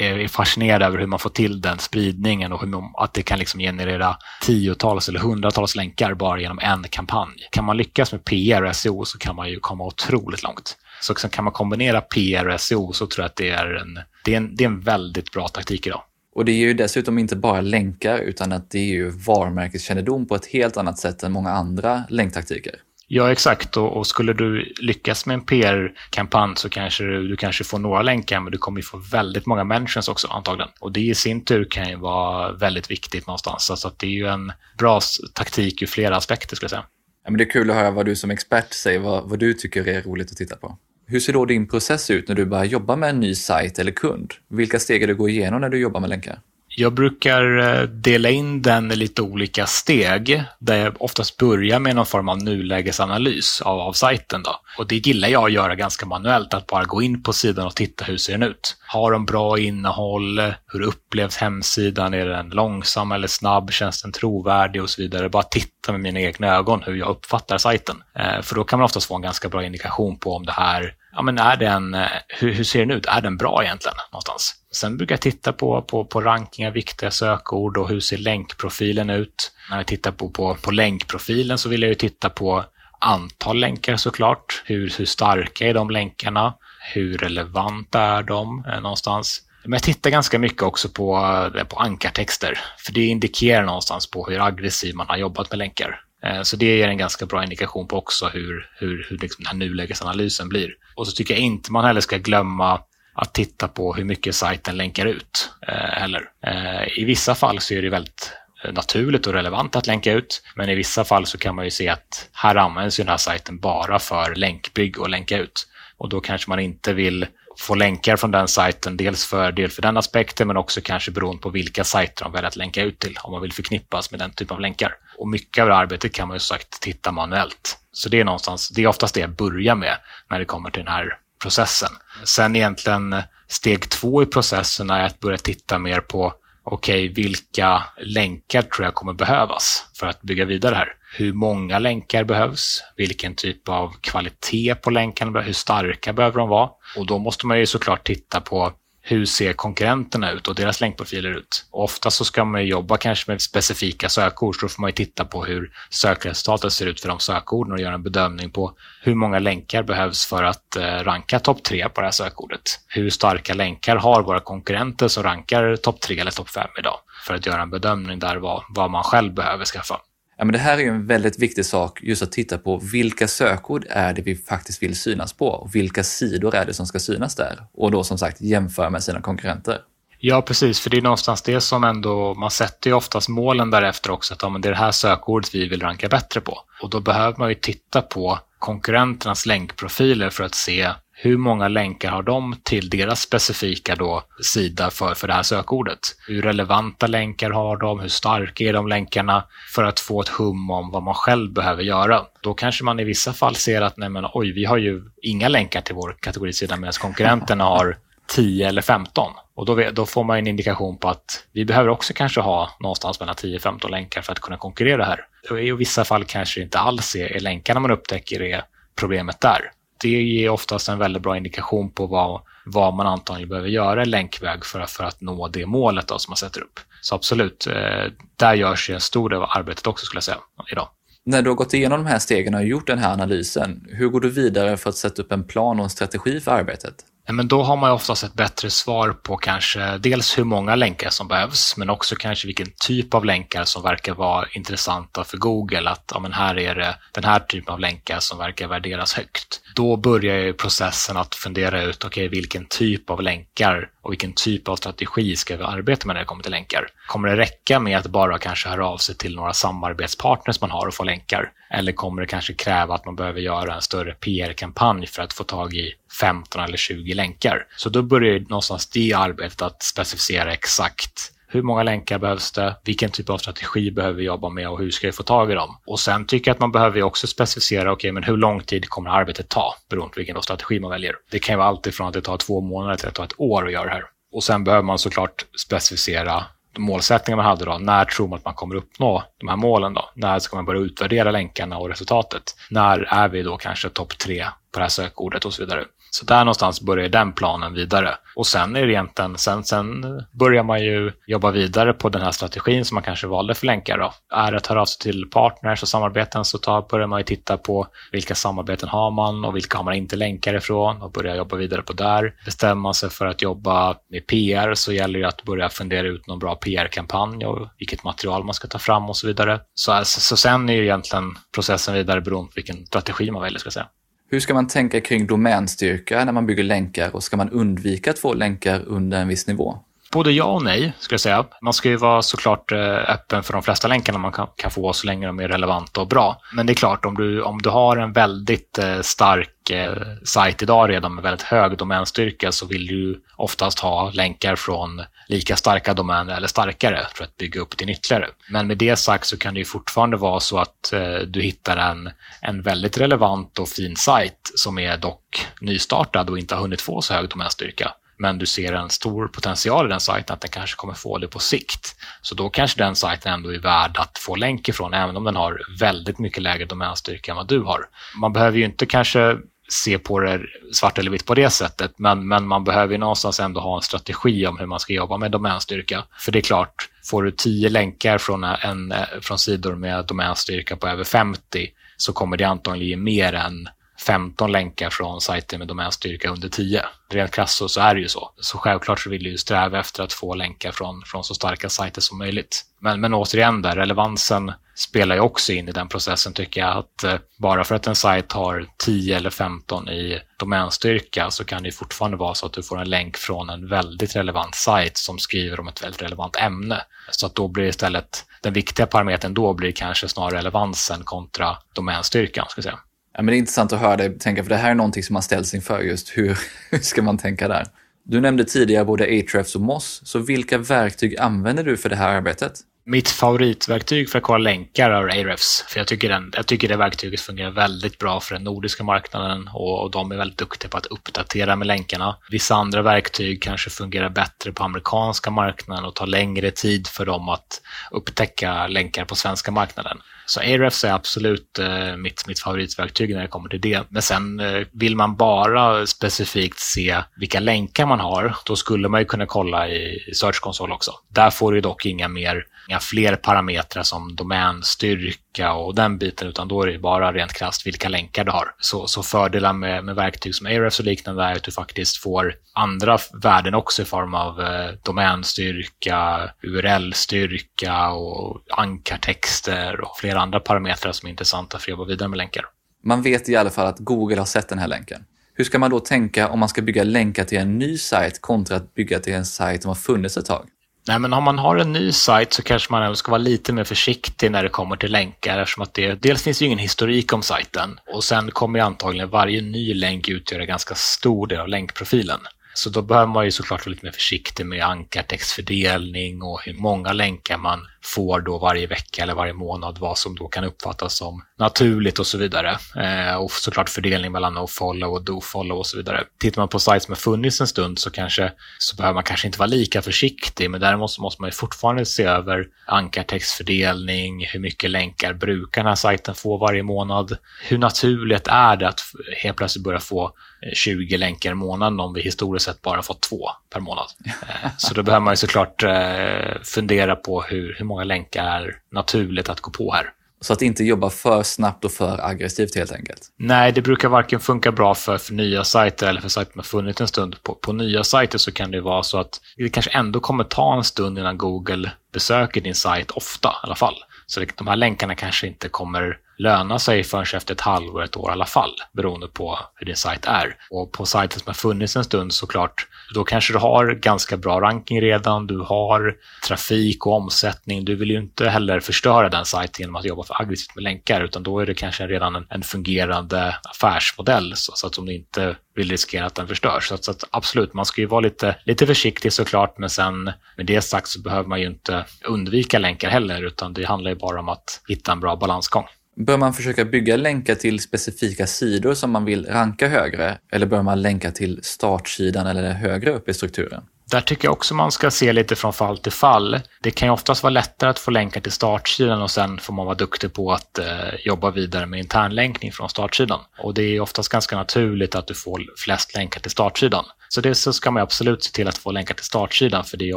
[0.01, 3.23] eh, är fascinerad över hur man får till den spridningen och hur man, att det
[3.23, 7.49] kan liksom generera tiotals eller hundratals länkar bara genom en kampanj.
[7.51, 10.77] Kan man lyckas med PR och SEO så kan man ju komma otroligt långt.
[11.01, 14.33] Så kan man kombinera PR och SEO så tror jag att det är en, det
[14.33, 16.03] är en, det är en väldigt bra taktik idag.
[16.35, 20.35] Och det är ju dessutom inte bara länkar utan att det är ju varumärkeskännedom på
[20.35, 22.75] ett helt annat sätt än många andra länktaktiker.
[23.09, 23.77] Ja, exakt.
[23.77, 28.03] Och, och, skulle du lyckas med en PR-kampanj så kanske du, du, kanske får några
[28.03, 30.71] länkar, men du kommer ju få väldigt många mentions också antagligen.
[30.81, 33.71] Och det i sin tur kan ju vara väldigt viktigt någonstans.
[33.71, 35.01] Alltså att det är ju en bra
[35.33, 36.87] taktik ur flera aspekter skulle jag säga.
[37.25, 39.55] Ja, men det är kul att höra vad du som expert säger, vad, vad du
[39.55, 40.79] tycker är roligt att titta på.
[41.09, 43.93] Hur ser då din process ut när du börjar jobba med en ny sajt eller
[43.93, 44.33] kund?
[44.49, 46.41] Vilka steg är du går igenom när du jobbar med länkar?
[46.79, 51.97] Jag brukar eh, dela in den i lite olika steg där jag oftast börjar med
[51.97, 54.43] någon form av nulägesanalys av, av sajten.
[54.43, 54.61] Då.
[54.79, 57.75] Och det gillar jag att göra ganska manuellt, att bara gå in på sidan och
[57.75, 58.77] titta hur ser den ut.
[58.87, 60.41] Har de bra innehåll?
[60.67, 62.15] Hur upplevs hemsidan?
[62.15, 63.73] Är den långsam eller snabb?
[63.73, 65.29] Känns den trovärdig och så vidare?
[65.29, 68.03] Bara titta med mina egna ögon hur jag uppfattar sajten.
[68.19, 70.95] Eh, för då kan man oftast få en ganska bra indikation på om det här
[71.17, 73.07] ja, men är den, eh, hur, hur, ser den ut?
[73.07, 74.55] Är den bra egentligen någonstans?
[74.77, 79.11] Sen brukar jag titta på, på, på ranking av viktiga sökord och hur ser länkprofilen
[79.11, 79.53] ut?
[79.71, 82.65] När jag tittar på, på, på länkprofilen så vill jag ju titta på
[83.01, 84.63] antal länkar såklart.
[84.65, 86.55] Hur, hur starka är de länkarna?
[86.95, 89.43] Hur relevanta är de eh, någonstans?
[89.65, 91.17] Men jag tittar ganska mycket också på,
[91.57, 96.01] eh, på ankartexter, för det indikerar någonstans på hur aggressiv man har jobbat med länkar.
[96.25, 99.47] Eh, så det ger en ganska bra indikation på också hur, hur, hur liksom den
[99.47, 100.71] här nulägesanalysen blir.
[100.97, 102.81] Och så tycker jag inte man heller ska glömma
[103.17, 106.31] att titta på hur mycket sajten länkar ut eh, heller.
[106.47, 108.33] Eh, I vissa fall så är det väldigt
[108.65, 111.71] eh, naturligt och relevant att länka ut, men i vissa fall så kan man ju
[111.71, 115.67] se att här används ju den här sajten bara för länkbygg och länka ut.
[115.99, 117.27] Och då kanske man inte vill
[117.59, 121.43] få länkar från den sajten, dels för, dels för den aspekten, men också kanske beroende
[121.43, 124.31] på vilka sajter de väljer att länka ut till, om man vill förknippas med den
[124.31, 124.95] typen av länkar.
[125.19, 127.79] Och mycket av det arbetet kan man ju sagt titta manuellt.
[127.93, 129.97] Så det är någonstans, det är oftast det jag börjar med
[130.31, 131.89] när det kommer till den här processen.
[132.25, 136.33] Sen egentligen eh, steg två i processen är att börja titta mer på
[136.65, 140.89] okej, okay, vilka länkar tror jag kommer behövas för att bygga vidare här?
[141.17, 142.83] Hur många länkar behövs?
[142.97, 145.41] Vilken typ av kvalitet på länkarna?
[145.41, 146.71] Hur starka behöver de vara?
[146.97, 148.73] Och då måste man ju såklart titta på
[149.09, 151.67] hur ser konkurrenterna ut och deras länkprofiler ut?
[151.71, 155.25] Och ofta så ska man jobba kanske med specifika sökord, så då får man titta
[155.25, 159.39] på hur sökresultatet ser ut för de sökorden och göra en bedömning på hur många
[159.39, 162.81] länkar behövs för att eh, ranka topp tre på det här sökordet.
[162.89, 166.99] Hur starka länkar har våra konkurrenter som rankar topp tre eller topp fem idag?
[167.27, 170.01] För att göra en bedömning där vad, vad man själv behöver skaffa.
[170.39, 173.29] Ja, men det här är ju en väldigt viktig sak, just att titta på vilka
[173.29, 176.99] sökord är det vi faktiskt vill synas på och vilka sidor är det som ska
[176.99, 177.67] synas där?
[177.75, 179.79] Och då som sagt jämföra med sina konkurrenter.
[180.19, 184.11] Ja, precis, för det är någonstans det som ändå, man sätter ju oftast målen därefter
[184.11, 186.59] också, att ja, men det är det här sökordet vi vill ranka bättre på.
[186.83, 190.91] Och då behöver man ju titta på konkurrenternas länkprofiler för att se
[191.27, 195.99] hur många länkar har de till deras specifika då sida för, för det här sökordet?
[196.29, 198.01] Hur relevanta länkar har de?
[198.01, 199.45] Hur starka är de länkarna?
[199.75, 202.23] För att få ett hum om vad man själv behöver göra.
[202.41, 205.49] Då kanske man i vissa fall ser att nej men, oj, vi har ju inga
[205.49, 209.33] länkar till vår kategorisida medan konkurrenterna har 10 eller 15.
[209.55, 213.21] Och då, då, får man en indikation på att vi behöver också kanske ha någonstans
[213.21, 215.27] mellan 10-15 länkar för att kunna konkurrera här.
[215.51, 218.63] Och I vissa fall kanske det inte alls är, är länkarna man upptäcker är
[218.97, 223.69] problemet där det ger oftast en väldigt bra indikation på vad, vad man antagligen behöver
[223.69, 226.81] göra i länkväg för, för att nå det målet då som man sätter upp.
[227.01, 230.39] Så absolut, eh, där görs ju en stor del av arbetet också skulle jag säga
[230.73, 230.89] idag.
[231.25, 234.21] När du har gått igenom de här stegen och gjort den här analysen, hur går
[234.21, 236.95] du vidare för att sätta upp en plan och en strategi för arbetet?
[237.33, 241.29] Men då har man oftast ett bättre svar på kanske dels hur många länkar som
[241.29, 245.91] behövs, men också kanske vilken typ av länkar som verkar vara intressanta för Google.
[245.91, 249.61] Att ja, men här är det den här typen av länkar som verkar värderas högt.
[249.75, 254.33] Då börjar ju processen att fundera ut, okej, okay, vilken typ av länkar och vilken
[254.33, 256.89] typ av strategi ska vi arbeta med när det kommer till länkar?
[257.07, 260.87] Kommer det räcka med att bara kanske höra av sig till några samarbetspartners man har
[260.87, 261.53] och få länkar?
[261.71, 265.45] Eller kommer det kanske kräva att man behöver göra en större PR-kampanj för att få
[265.45, 267.67] tag i 15 eller 20 länkar?
[267.77, 272.77] Så då börjar någonstans det arbetet att specificera exakt hur många länkar behövs det?
[272.85, 275.55] Vilken typ av strategi behöver vi jobba med och hur ska vi få tag i
[275.55, 275.77] dem?
[275.87, 278.89] Och sen tycker jag att man behöver också specificera, okej, okay, men hur lång tid
[278.89, 281.17] kommer arbetet ta beroende på vilken strategi man väljer?
[281.31, 283.41] Det kan ju vara alltifrån att det tar två månader till att det tar ett
[283.41, 284.05] år att göra det här.
[284.33, 286.45] Och sen behöver man såklart specificera
[286.79, 287.79] målsättningar man hade då.
[287.79, 290.11] När tror man att man kommer uppnå de här målen då?
[290.15, 292.57] När ska man börja utvärdera länkarna och resultatet?
[292.71, 295.85] När är vi då kanske topp tre på det här sökordet och så vidare?
[296.17, 298.15] Så där någonstans börjar den planen vidare.
[298.37, 302.31] Och sen är det egentligen, sen, sen börjar man ju jobba vidare på den här
[302.31, 303.99] strategin som man kanske valde för länkar.
[303.99, 304.13] Då.
[304.35, 307.21] Är det att höra av alltså sig till partners och samarbeten så tar, börjar man
[307.21, 311.13] ju titta på vilka samarbeten har man och vilka har man inte länkar ifrån och
[311.13, 312.35] börjar jobba vidare på där.
[312.45, 316.27] Bestämmer man sig för att jobba med PR så gäller det att börja fundera ut
[316.27, 319.61] någon bra PR-kampanj och vilket material man ska ta fram och så vidare.
[319.75, 323.59] Så, så, så sen är ju egentligen processen vidare beroende på vilken strategi man väljer,
[323.59, 323.89] ska jag säga.
[324.29, 328.19] Hur ska man tänka kring domänstyrka när man bygger länkar och ska man undvika att
[328.19, 329.79] få länkar under en viss nivå?
[330.17, 331.45] Både ja och nej, skulle jag säga.
[331.63, 334.93] Man ska ju vara såklart eh, öppen för de flesta länkarna man kan, kan få
[334.93, 336.41] så länge de är relevanta och bra.
[336.53, 339.93] Men det är klart, om du, om du har en väldigt eh, stark eh,
[340.25, 345.57] sajt idag redan med väldigt hög domänstyrka så vill du oftast ha länkar från lika
[345.57, 348.29] starka domäner eller starkare för att bygga upp din ytterligare.
[348.51, 351.77] Men med det sagt så kan det ju fortfarande vara så att eh, du hittar
[351.77, 356.81] en, en väldigt relevant och fin sajt som är dock nystartad och inte har hunnit
[356.81, 360.51] få så hög domänstyrka men du ser en stor potential i den sajten att den
[360.51, 361.97] kanske kommer få det på sikt.
[362.23, 365.37] Så då kanske den sajten ändå är värd att få länk ifrån, även om den
[365.37, 367.81] har väldigt mycket lägre domänstyrka än vad du har.
[368.21, 369.37] Man behöver ju inte kanske
[369.69, 370.41] se på det
[370.73, 373.83] svart eller vitt på det sättet, men, men man behöver ju någonstans ändå ha en
[373.83, 376.05] strategi om hur man ska jobba med domänstyrka.
[376.19, 380.89] För det är klart, får du tio länkar från, en, från sidor med domänstyrka på
[380.89, 383.69] över 50 så kommer det antagligen ge mer än
[384.07, 386.85] 15 länkar från sajter med domänstyrka under 10.
[387.11, 388.31] Rent krasst så är det ju så.
[388.41, 392.01] Så självklart så vill du sträva efter att få länkar från, från så starka sajter
[392.01, 392.65] som möjligt.
[392.81, 396.77] Men, men återigen där, relevansen spelar ju också in i den processen tycker jag.
[396.77, 401.63] Att eh, bara för att en sajt har 10 eller 15 i domänstyrka så kan
[401.63, 405.19] det fortfarande vara så att du får en länk från en väldigt relevant sajt som
[405.19, 406.83] skriver om ett väldigt relevant ämne.
[407.11, 412.47] Så att då blir istället den viktiga parametern då blir kanske snarare relevansen kontra domänstyrkan.
[412.49, 412.79] Ska jag säga.
[413.17, 415.15] Ja, men det är intressant att höra dig tänka, för det här är någonting som
[415.15, 416.09] man ställs inför just.
[416.09, 416.39] Hur,
[416.71, 417.67] hur ska man tänka där?
[418.05, 422.09] Du nämnde tidigare både Ahrefs och Moss, så vilka verktyg använder du för det här
[422.09, 422.53] arbetet?
[422.87, 425.65] Mitt favoritverktyg för att kolla länkar är Ahrefs.
[425.69, 429.49] För jag tycker, den, jag tycker det verktyget fungerar väldigt bra för den nordiska marknaden
[429.53, 432.17] och, och de är väldigt duktiga på att uppdatera med länkarna.
[432.31, 437.29] Vissa andra verktyg kanske fungerar bättre på amerikanska marknaden och tar längre tid för dem
[437.29, 439.99] att upptäcka länkar på svenska marknaden.
[440.27, 443.83] Så Ahrefs är absolut eh, mitt, mitt favoritverktyg när det kommer till det.
[443.89, 449.01] Men sen eh, vill man bara specifikt se vilka länkar man har, då skulle man
[449.01, 450.93] ju kunna kolla i Search Console också.
[451.09, 456.49] Där får du dock inga mer inga fler parametrar som domänstyrka och den biten, utan
[456.49, 458.55] då är det bara rent krasst vilka länkar du har.
[458.59, 462.35] Så, så fördelar med, med verktyg som Ahrefs och liknande är att du faktiskt får
[462.53, 470.93] andra värden också i form av eh, domänstyrka, URL-styrka och ankartexter och flera andra parametrar
[470.93, 472.45] som är intressanta för att jobba vidare med länkar.
[472.85, 475.05] Man vet i alla fall att Google har sett den här länken.
[475.35, 478.57] Hur ska man då tänka om man ska bygga länkar till en ny sajt kontra
[478.57, 480.49] att bygga till en sajt som har funnits ett tag?
[480.89, 483.65] Nej, men om man har en ny sajt så kanske man ska vara lite mer
[483.65, 487.23] försiktig när det kommer till länkar eftersom att det dels finns ju ingen historik om
[487.23, 492.21] sajten och sen kommer ju antagligen varje ny länk utgöra ganska stor del av länkprofilen.
[492.55, 496.93] Så då behöver man ju såklart vara lite mer försiktig med ankartextfördelning och hur många
[496.93, 501.23] länkar man får då varje vecka eller varje månad, vad som då kan uppfattas som
[501.39, 502.59] naturligt och så vidare.
[502.77, 506.05] Eh, och såklart fördelning mellan no-follow och do-follow och så vidare.
[506.19, 509.27] Tittar man på sajter som har funnits en stund så, kanske, så behöver man kanske
[509.27, 514.41] inte vara lika försiktig, men däremot så måste man ju fortfarande se över ankartextfördelning, hur
[514.41, 517.17] mycket länkar brukar den här sajten få varje månad?
[517.43, 518.81] Hur naturligt är det att
[519.23, 520.05] helt plötsligt börja få
[520.43, 523.87] eh, 20 länkar i månaden om vi historiskt sett bara fått två per månad.
[524.07, 528.59] Eh, så då behöver man ju såklart eh, fundera på hur, hur många länkar är
[528.73, 529.93] naturligt att gå på här.
[530.21, 533.03] Så att inte jobba för snabbt och för aggressivt helt enkelt?
[533.17, 536.45] Nej, det brukar varken funka bra för, för nya sajter eller för sajter som har
[536.45, 537.23] funnits en stund.
[537.23, 540.57] På, på nya sajter så kan det vara så att det kanske ändå kommer ta
[540.57, 543.75] en stund innan Google besöker din sajt ofta i alla fall.
[544.07, 547.97] Så det, de här länkarna kanske inte kommer löna sig förrän efter ett halvår, ett
[547.97, 550.37] år i alla fall, beroende på hur din sajt är.
[550.51, 554.41] Och på sajten som har funnits en stund såklart, då kanske du har ganska bra
[554.41, 555.97] ranking redan, du har
[556.27, 557.65] trafik och omsättning.
[557.65, 561.01] Du vill ju inte heller förstöra den sajten genom att jobba för aggressivt med länkar,
[561.01, 564.95] utan då är det kanske redan en, en fungerande affärsmodell, så, så att om du
[564.95, 566.69] inte vill riskera att den förstörs.
[566.69, 570.05] Så, att, så att absolut, man ska ju vara lite, lite försiktig såklart, men sen
[570.37, 573.97] med det sagt så behöver man ju inte undvika länkar heller, utan det handlar ju
[573.97, 575.65] bara om att hitta en bra balansgång.
[575.97, 580.19] Bör man försöka bygga länkar till specifika sidor som man vill ranka högre?
[580.33, 583.63] Eller bör man länka till startsidan eller högre upp i strukturen?
[583.91, 586.41] Där tycker jag också man ska se lite från fall till fall.
[586.63, 589.67] Det kan ju oftast vara lättare att få länkar till startsidan och sen får man
[589.67, 590.67] vara duktig på att eh,
[591.05, 593.21] jobba vidare med internlänkning från startsidan.
[593.39, 596.85] Och det är oftast ganska naturligt att du får flest länkar till startsidan.
[597.09, 599.91] Så det så ska man absolut se till att få länkar till startsidan för det
[599.91, 599.97] är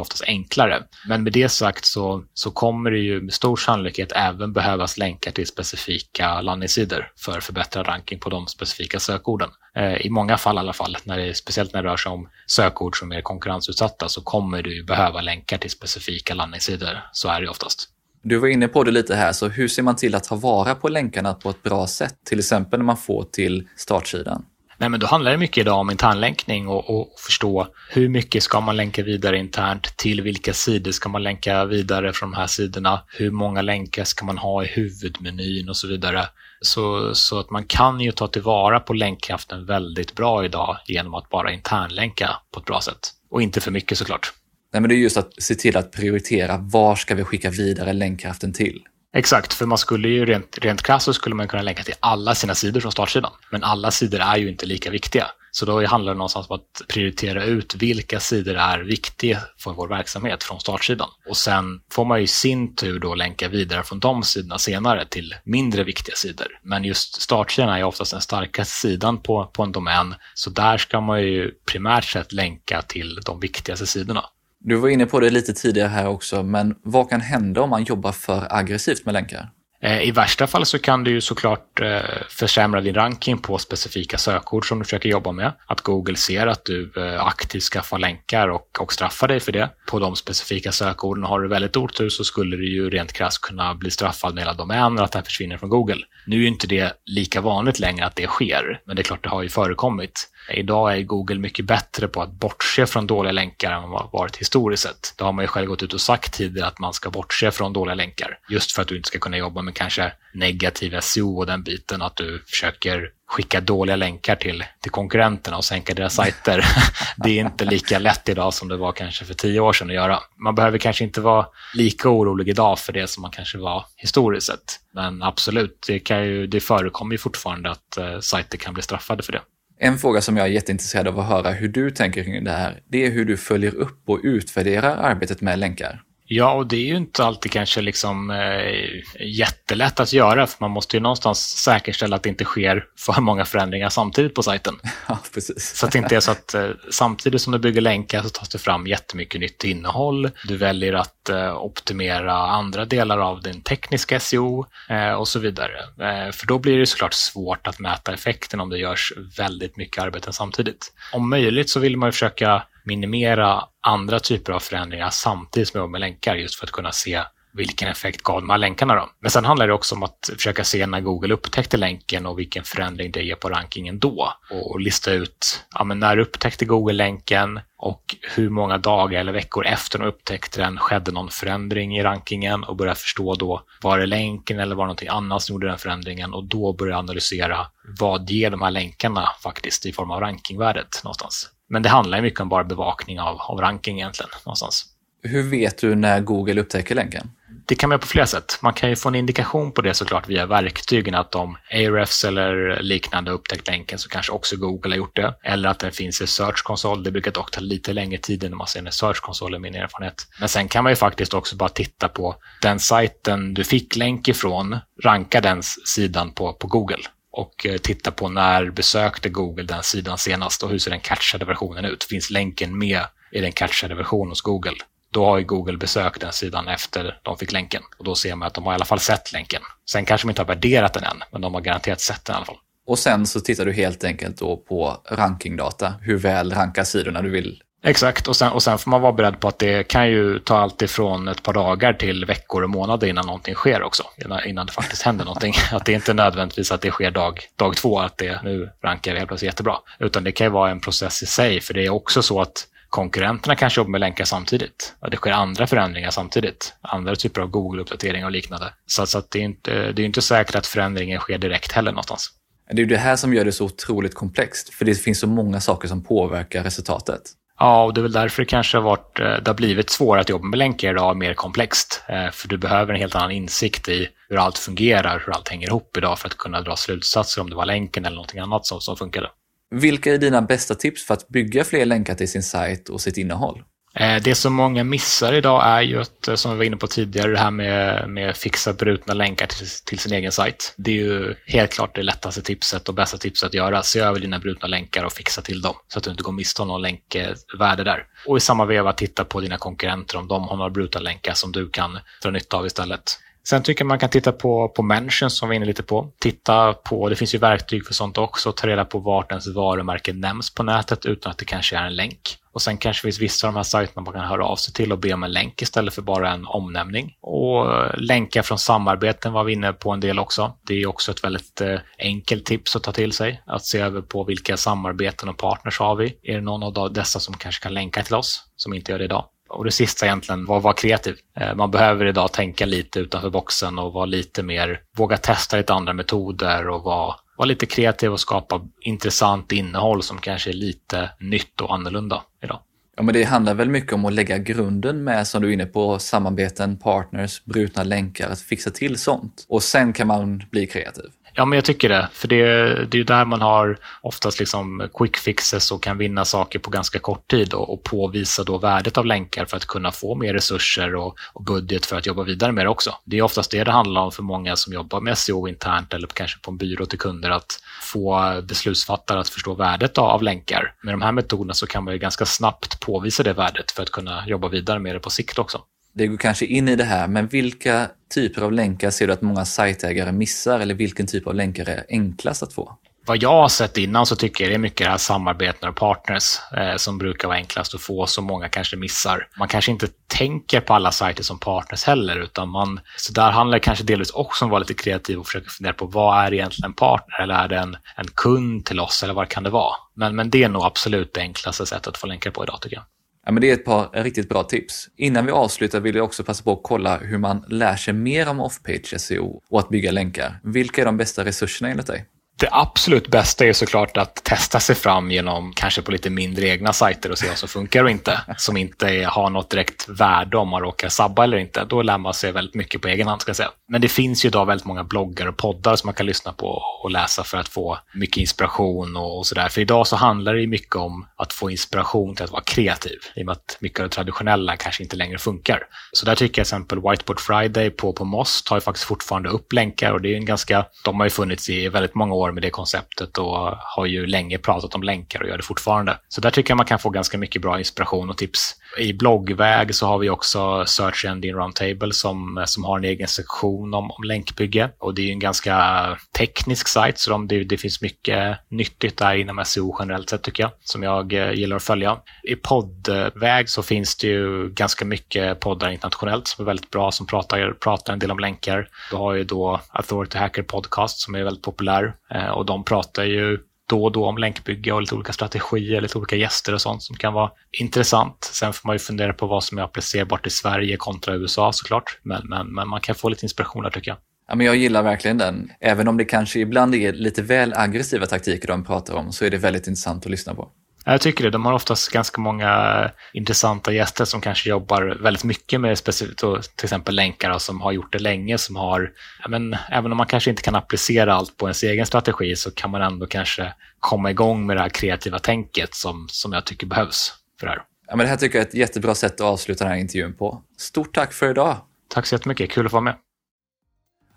[0.00, 0.82] oftast enklare.
[1.08, 5.30] Men med det sagt så, så kommer det ju med stor sannolikhet även behövas länkar
[5.30, 9.50] till specifika landningssidor för förbättrad ranking på de specifika sökorden.
[9.76, 12.28] Eh, I många fall i alla fall, när det, speciellt när det rör sig om
[12.46, 16.98] sökord som är konkurrensutsatta så kommer du behöva länkar till specifika landningssidor.
[17.12, 17.88] Så är det oftast.
[18.22, 20.74] Du var inne på det lite här, så hur ser man till att ta vara
[20.74, 22.14] på länkarna på ett bra sätt?
[22.24, 24.44] Till exempel när man får till startsidan.
[24.80, 28.60] Nej, men då handlar det mycket idag om internlänkning och, och förstå hur mycket ska
[28.60, 33.02] man länka vidare internt, till vilka sidor ska man länka vidare från de här sidorna,
[33.06, 36.24] hur många länkar ska man ha i huvudmenyn och så vidare.
[36.60, 41.28] Så, så att man kan ju ta tillvara på länkkraften väldigt bra idag genom att
[41.28, 43.10] bara internlänka på ett bra sätt.
[43.30, 44.32] Och inte för mycket såklart.
[44.72, 47.92] Nej, men det är just att se till att prioritera var ska vi skicka vidare
[47.92, 48.82] länkkraften till?
[49.12, 52.34] Exakt, för man skulle ju rent, rent krasst så skulle man kunna länka till alla
[52.34, 53.32] sina sidor från startsidan.
[53.50, 55.26] Men alla sidor är ju inte lika viktiga.
[55.52, 59.88] Så då handlar det någonstans om att prioritera ut vilka sidor är viktiga för vår
[59.88, 61.08] verksamhet från startsidan.
[61.28, 65.06] Och sen får man ju i sin tur då länka vidare från de sidorna senare
[65.06, 66.46] till mindre viktiga sidor.
[66.62, 70.78] Men just startsidan är ju oftast den starkaste sidan på, på en domän, så där
[70.78, 74.24] ska man ju primärt sett länka till de viktigaste sidorna.
[74.60, 77.84] Du var inne på det lite tidigare här också, men vad kan hända om man
[77.84, 79.50] jobbar för aggressivt med länkar?
[79.82, 84.18] Eh, I värsta fall så kan du ju såklart eh, försämra din ranking på specifika
[84.18, 85.52] sökord som du försöker jobba med.
[85.66, 89.70] Att Google ser att du eh, aktivt skaffar länkar och, och straffar dig för det
[89.86, 91.24] på de specifika sökorden.
[91.24, 94.54] Har du väldigt otur så skulle du ju rent krasst kunna bli straffad med hela
[94.54, 96.00] domänen att den försvinner från Google.
[96.26, 99.22] Nu är ju inte det lika vanligt längre att det sker, men det är klart
[99.22, 100.28] det har ju förekommit.
[100.48, 104.82] Idag är Google mycket bättre på att bortse från dåliga länkar än vad varit historiskt
[104.82, 105.14] sett.
[105.16, 107.72] Det har man ju själv gått ut och sagt tidigare att man ska bortse från
[107.72, 108.38] dåliga länkar.
[108.48, 112.02] Just för att du inte ska kunna jobba med kanske negativ SEO och den biten,
[112.02, 116.64] att du försöker skicka dåliga länkar till, till konkurrenterna och sänka deras sajter.
[117.16, 119.94] det är inte lika lätt idag som det var kanske för tio år sedan att
[119.94, 120.18] göra.
[120.36, 124.46] Man behöver kanske inte vara lika orolig idag för det som man kanske var historiskt
[124.46, 124.80] sett.
[124.94, 129.22] Men absolut, det, kan ju, det förekommer ju fortfarande att eh, sajter kan bli straffade
[129.22, 129.42] för det.
[129.82, 132.82] En fråga som jag är jätteintresserad av att höra hur du tänker kring det här,
[132.88, 136.02] det är hur du följer upp och utvärderar arbetet med länkar.
[136.32, 140.70] Ja, och det är ju inte alltid kanske liksom eh, jättelätt att göra, för man
[140.70, 144.74] måste ju någonstans säkerställa att det inte sker för många förändringar samtidigt på sajten.
[145.08, 145.76] Ja, precis.
[145.76, 148.48] Så att det inte är så att eh, samtidigt som du bygger länkar så tas
[148.48, 150.30] det fram jättemycket nytt innehåll.
[150.44, 155.78] Du väljer att eh, optimera andra delar av din tekniska SEO eh, och så vidare.
[156.00, 160.02] Eh, för då blir det såklart svårt att mäta effekten om det görs väldigt mycket
[160.02, 160.92] arbete samtidigt.
[161.12, 165.82] Om möjligt så vill man ju försöka minimera andra typer av förändringar samtidigt som jag
[165.82, 167.22] jobbar med länkar just för att kunna se
[167.52, 169.08] vilken effekt gav de här länkarna då?
[169.20, 172.64] Men sen handlar det också om att försöka se när Google upptäckte länken och vilken
[172.64, 174.32] förändring det ger på rankingen då.
[174.50, 179.66] Och lista ut, ja men när upptäckte Google länken och hur många dagar eller veckor
[179.66, 184.06] efter de upptäckte den skedde någon förändring i rankingen och börja förstå då, var det
[184.06, 187.66] länken eller var det någonting annat som gjorde den förändringen och då börja analysera
[187.98, 191.50] vad ger de här länkarna faktiskt i form av rankingvärdet någonstans.
[191.70, 194.86] Men det handlar ju mycket om bara bevakning av, av ranking egentligen någonstans.
[195.22, 197.30] Hur vet du när Google upptäcker länken?
[197.66, 198.58] Det kan man göra på flera sätt.
[198.62, 202.82] Man kan ju få en indikation på det såklart via verktygen, att om Ahrefs eller
[202.82, 205.34] liknande upptäckt länken så kanske också Google har gjort det.
[205.42, 207.02] Eller att den finns i Search Console.
[207.02, 210.26] Det brukar dock ta lite längre tid innan man ser en Search Console, min erfarenhet.
[210.40, 214.28] Men sen kan man ju faktiskt också bara titta på den sajten du fick länk
[214.28, 217.02] ifrån, ranka den sidan på, på Google
[217.32, 221.44] och eh, titta på när besökte Google den sidan senast och hur ser den catchade
[221.44, 222.04] versionen ut?
[222.04, 223.02] Finns länken med
[223.32, 224.76] i den catchade versionen hos Google?
[225.12, 228.46] Då har ju Google besökt den sidan efter de fick länken och då ser man
[228.46, 229.62] att de har i alla fall sett länken.
[229.90, 232.36] Sen kanske de inte har värderat den än, men de har garanterat sett den i
[232.36, 232.58] alla fall.
[232.86, 237.30] Och sen så tittar du helt enkelt då på rankingdata, hur väl rankar sidorna du
[237.30, 240.38] vill Exakt, och sen, och sen får man vara beredd på att det kan ju
[240.38, 244.02] ta allt ifrån ett par dagar till veckor och månader innan någonting sker också.
[244.24, 245.54] Innan, innan det faktiskt händer någonting.
[245.72, 249.16] Att det inte är nödvändigtvis att det sker dag, dag två, att det nu rankar
[249.16, 249.76] helt plötsligt jättebra.
[249.98, 252.66] Utan det kan ju vara en process i sig, för det är också så att
[252.88, 254.94] konkurrenterna kanske jobbar med länkar samtidigt.
[255.10, 256.74] Det sker andra förändringar samtidigt.
[256.80, 258.72] Andra typer av Google-uppdateringar och liknande.
[258.86, 261.90] Så, så att det, är inte, det är inte säkert att förändringen sker direkt heller
[261.90, 262.30] någonstans.
[262.72, 265.60] Det är det här som gör det så otroligt komplext, för det finns så många
[265.60, 267.22] saker som påverkar resultatet.
[267.62, 270.20] Ja, och det är väl därför det kanske har, varit, eh, det har blivit svårare
[270.20, 272.02] att jobba med länkar idag, mer komplext.
[272.08, 275.68] Eh, för du behöver en helt annan insikt i hur allt fungerar, hur allt hänger
[275.68, 278.80] ihop idag för att kunna dra slutsatser om det var länken eller någonting annat som,
[278.80, 279.30] som funkade.
[279.70, 283.16] Vilka är dina bästa tips för att bygga fler länkar till sin sajt och sitt
[283.16, 283.62] innehåll?
[283.94, 286.86] Eh, det som många missar idag är ju att, eh, som vi var inne på
[286.86, 290.74] tidigare, det här med, med fixa brutna länkar till, till, sin egen sajt.
[290.76, 293.82] Det är ju helt klart det lättaste tipset och bästa tipset att göra.
[293.82, 296.62] Se över dina brutna länkar och fixa till dem så att du inte går miste
[296.62, 298.04] om någon länkvärde där.
[298.26, 301.52] Och i samma veva titta på dina konkurrenter om de har några brutna länkar som
[301.52, 303.18] du kan dra nytta av istället.
[303.48, 306.12] Sen tycker jag man kan titta på, på mentions som vi är inne lite på.
[306.20, 310.12] Titta på, det finns ju verktyg för sånt också, ta reda på vart ens varumärke
[310.12, 312.36] nämns på nätet utan att det kanske är en länk.
[312.52, 314.92] Och sen kanske finns vissa av de här sajterna man kan höra av sig till
[314.92, 317.14] och be om en länk istället för bara en omnämning.
[317.20, 317.66] Och
[318.00, 320.52] länkar från samarbeten var vi inne på en del också.
[320.66, 323.42] Det är också ett väldigt eh, enkelt tips att ta till sig.
[323.46, 326.18] Att se över på vilka samarbeten och partners har vi.
[326.22, 329.04] Är det någon av dessa som kanske kan länka till oss som inte gör det
[329.04, 329.24] idag?
[329.50, 331.16] Och det sista egentligen var vara kreativ.
[331.36, 335.74] Eh, man behöver idag tänka lite utanför boxen och vara lite mer, våga testa lite
[335.74, 341.10] andra metoder och vara, vara lite kreativ och skapa intressant innehåll som kanske är lite
[341.18, 342.60] nytt och annorlunda idag.
[342.96, 345.66] Ja, men det handlar väl mycket om att lägga grunden med, som du är inne
[345.66, 349.46] på, samarbeten, partners, brutna länkar, att fixa till sånt.
[349.48, 351.04] Och sen kan man bli kreativ.
[351.40, 352.08] Ja, men jag tycker det.
[352.12, 352.44] För det,
[352.84, 356.70] det är ju där man har oftast liksom quick fixes och kan vinna saker på
[356.70, 360.32] ganska kort tid och, och påvisa då värdet av länkar för att kunna få mer
[360.32, 362.94] resurser och, och, budget för att jobba vidare med det också.
[363.04, 366.06] Det är oftast det det handlar om för många som jobbar med SEO internt eller
[366.06, 370.74] kanske på en byrå till kunder att få beslutsfattare att förstå värdet av länkar.
[370.82, 373.90] Med de här metoderna så kan man ju ganska snabbt påvisa det värdet för att
[373.90, 375.60] kunna jobba vidare med det på sikt också.
[375.92, 379.22] Det går kanske in i det här, men vilka typer av länkar ser du att
[379.22, 382.78] många sajtägare missar eller vilken typ av länkar är enklast att få?
[383.06, 385.76] Vad jag har sett innan så tycker jag det är mycket det här samarbeten och
[385.76, 389.28] partners eh, som brukar vara enklast att få, som många kanske missar.
[389.38, 393.58] Man kanske inte tänker på alla sajter som partners heller, utan man, så där handlar
[393.58, 396.34] det kanske delvis också om att vara lite kreativ och försöka fundera på vad är
[396.34, 399.50] egentligen en partner eller är det en, en kund till oss eller vad kan det
[399.50, 399.74] vara?
[399.94, 402.76] Men, men det är nog absolut det enklaste sättet att få länkar på idag tycker
[402.76, 402.84] jag.
[403.30, 404.88] Ja, men det är ett par riktigt bra tips.
[404.96, 408.28] Innan vi avslutar vill jag också passa på att kolla hur man lär sig mer
[408.28, 410.40] om off-page SEO och att bygga länkar.
[410.42, 412.06] Vilka är de bästa resurserna enligt dig?
[412.40, 416.72] Det absolut bästa är såklart att testa sig fram genom kanske på lite mindre egna
[416.72, 418.20] sajter och se vad som funkar och inte.
[418.36, 421.64] Som inte har något direkt värde om man råkar sabba eller inte.
[421.64, 423.20] Då lär man sig väldigt mycket på egen hand.
[423.20, 423.50] Ska jag säga.
[423.68, 426.62] Men det finns ju idag väldigt många bloggar och poddar som man kan lyssna på
[426.82, 429.48] och läsa för att få mycket inspiration och, och sådär.
[429.48, 432.98] För idag så handlar det mycket om att få inspiration till att vara kreativ.
[433.14, 435.62] I och med att mycket av det traditionella kanske inte längre funkar.
[435.92, 439.28] Så där tycker jag till exempel Whiteboard Friday på, på Moss tar ju faktiskt fortfarande
[439.28, 442.29] upp länkar och det är en ganska, de har ju funnits i väldigt många år
[442.32, 445.98] med det konceptet och har ju länge pratat om länkar och gör det fortfarande.
[446.08, 448.56] Så där tycker jag man kan få ganska mycket bra inspiration och tips.
[448.78, 453.74] I bloggväg så har vi också Search Engine Roundtable som, som har en egen sektion
[453.74, 457.56] om, om länkbygge och det är ju en ganska teknisk sajt så de, det, det,
[457.56, 461.62] finns mycket nyttigt där inom SEO generellt sett tycker jag som jag eh, gillar att
[461.62, 461.98] följa.
[462.22, 467.06] I poddväg så finns det ju ganska mycket poddar internationellt som är väldigt bra som
[467.06, 468.68] pratar, pratar en del om länkar.
[468.90, 473.04] Du har ju då Authority Hacker Podcast som är väldigt populär eh, och de pratar
[473.04, 473.38] ju
[473.70, 476.96] då och då om länkbygge och lite olika strategier, lite olika gäster och sånt som
[476.96, 478.30] kan vara intressant.
[478.32, 481.98] Sen får man ju fundera på vad som är applicerbart i Sverige kontra USA såklart.
[482.02, 483.98] Men, men, men man kan få lite inspiration där tycker jag.
[484.28, 485.50] Ja, men jag gillar verkligen den.
[485.60, 489.30] Även om det kanske ibland är lite väl aggressiva taktiker de pratar om så är
[489.30, 490.48] det väldigt intressant att lyssna på.
[490.84, 491.30] Jag tycker det.
[491.30, 496.18] De har oftast ganska många intressanta gäster som kanske jobbar väldigt mycket med specifikt
[496.56, 498.90] till exempel länkar som har gjort det länge, som har,
[499.28, 502.70] men även om man kanske inte kan applicera allt på ens egen strategi så kan
[502.70, 507.14] man ändå kanske komma igång med det här kreativa tänket som, som jag tycker behövs
[507.40, 507.62] för det här.
[507.86, 510.14] Ja, men det här tycker jag är ett jättebra sätt att avsluta den här intervjun
[510.14, 510.42] på.
[510.58, 511.56] Stort tack för idag!
[511.88, 512.94] Tack så jättemycket, kul att få vara med.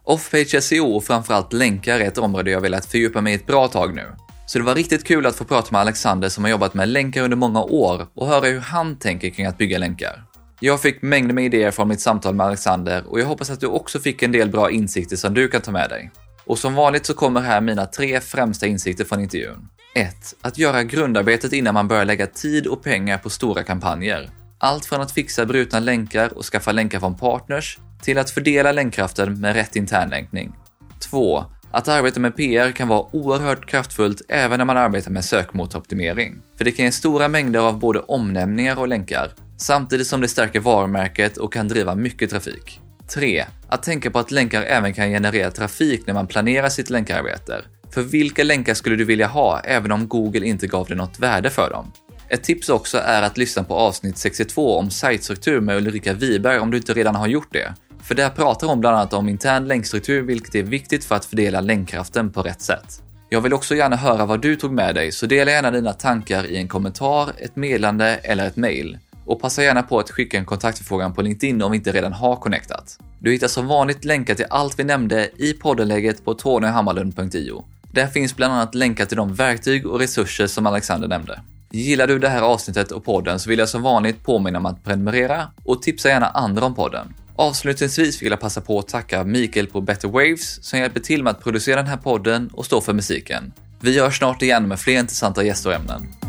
[0.04, 3.68] Off-page SEO och framförallt länkar är ett område jag velat fördjupa mig i ett bra
[3.68, 4.12] tag nu.
[4.54, 7.24] Så det var riktigt kul att få prata med Alexander som har jobbat med länkar
[7.24, 10.24] under många år och höra hur han tänker kring att bygga länkar.
[10.60, 13.68] Jag fick mängder med idéer från mitt samtal med Alexander och jag hoppas att du
[13.68, 16.12] också fick en del bra insikter som du kan ta med dig.
[16.46, 19.68] Och som vanligt så kommer här mina tre främsta insikter från intervjun.
[19.96, 20.16] 1.
[20.42, 24.30] Att göra grundarbetet innan man börjar lägga tid och pengar på stora kampanjer.
[24.58, 29.42] Allt från att fixa brutna länkar och skaffa länkar från partners till att fördela länkkraften
[29.42, 30.56] med rätt internlänkning.
[31.00, 31.44] 2.
[31.76, 36.42] Att arbeta med PR kan vara oerhört kraftfullt även när man arbetar med sökmotoroptimering.
[36.58, 40.60] För det kan ge stora mängder av både omnämningar och länkar, samtidigt som det stärker
[40.60, 42.80] varumärket och kan driva mycket trafik.
[43.14, 43.46] 3.
[43.68, 47.62] Att tänka på att länkar även kan generera trafik när man planerar sitt länkarbete.
[47.94, 51.50] För vilka länkar skulle du vilja ha även om Google inte gav dig något värde
[51.50, 51.92] för dem?
[52.30, 56.72] Ett tips också är att lyssna på avsnitt 62 om sajtstruktur med Ulrika Wiberg om
[56.72, 57.74] du inte redan har gjort det.
[58.04, 61.62] För där pratar hon bland annat om intern länkstruktur, vilket är viktigt för att fördela
[61.62, 63.02] länkkraften på rätt sätt.
[63.30, 66.46] Jag vill också gärna höra vad du tog med dig, så dela gärna dina tankar
[66.46, 68.98] i en kommentar, ett meddelande eller ett mail.
[69.26, 72.36] Och passa gärna på att skicka en kontaktförfrågan på LinkedIn om vi inte redan har
[72.36, 73.00] connectat.
[73.20, 77.66] Du hittar som vanligt länkar till allt vi nämnde i poddenläget på tonyhammarlund.io.
[77.92, 81.42] Där finns bland annat länkar till de verktyg och resurser som Alexander nämnde.
[81.72, 84.84] Gillar du det här avsnittet och podden så vill jag som vanligt påminna om att
[84.84, 87.14] prenumerera och tipsa gärna andra om podden.
[87.36, 91.32] Avslutningsvis vill jag passa på att tacka Mikael på Better Waves som hjälper till med
[91.32, 93.54] att producera den här podden och stå för musiken.
[93.82, 96.23] Vi hörs snart igen med fler intressanta gäster och ämnen.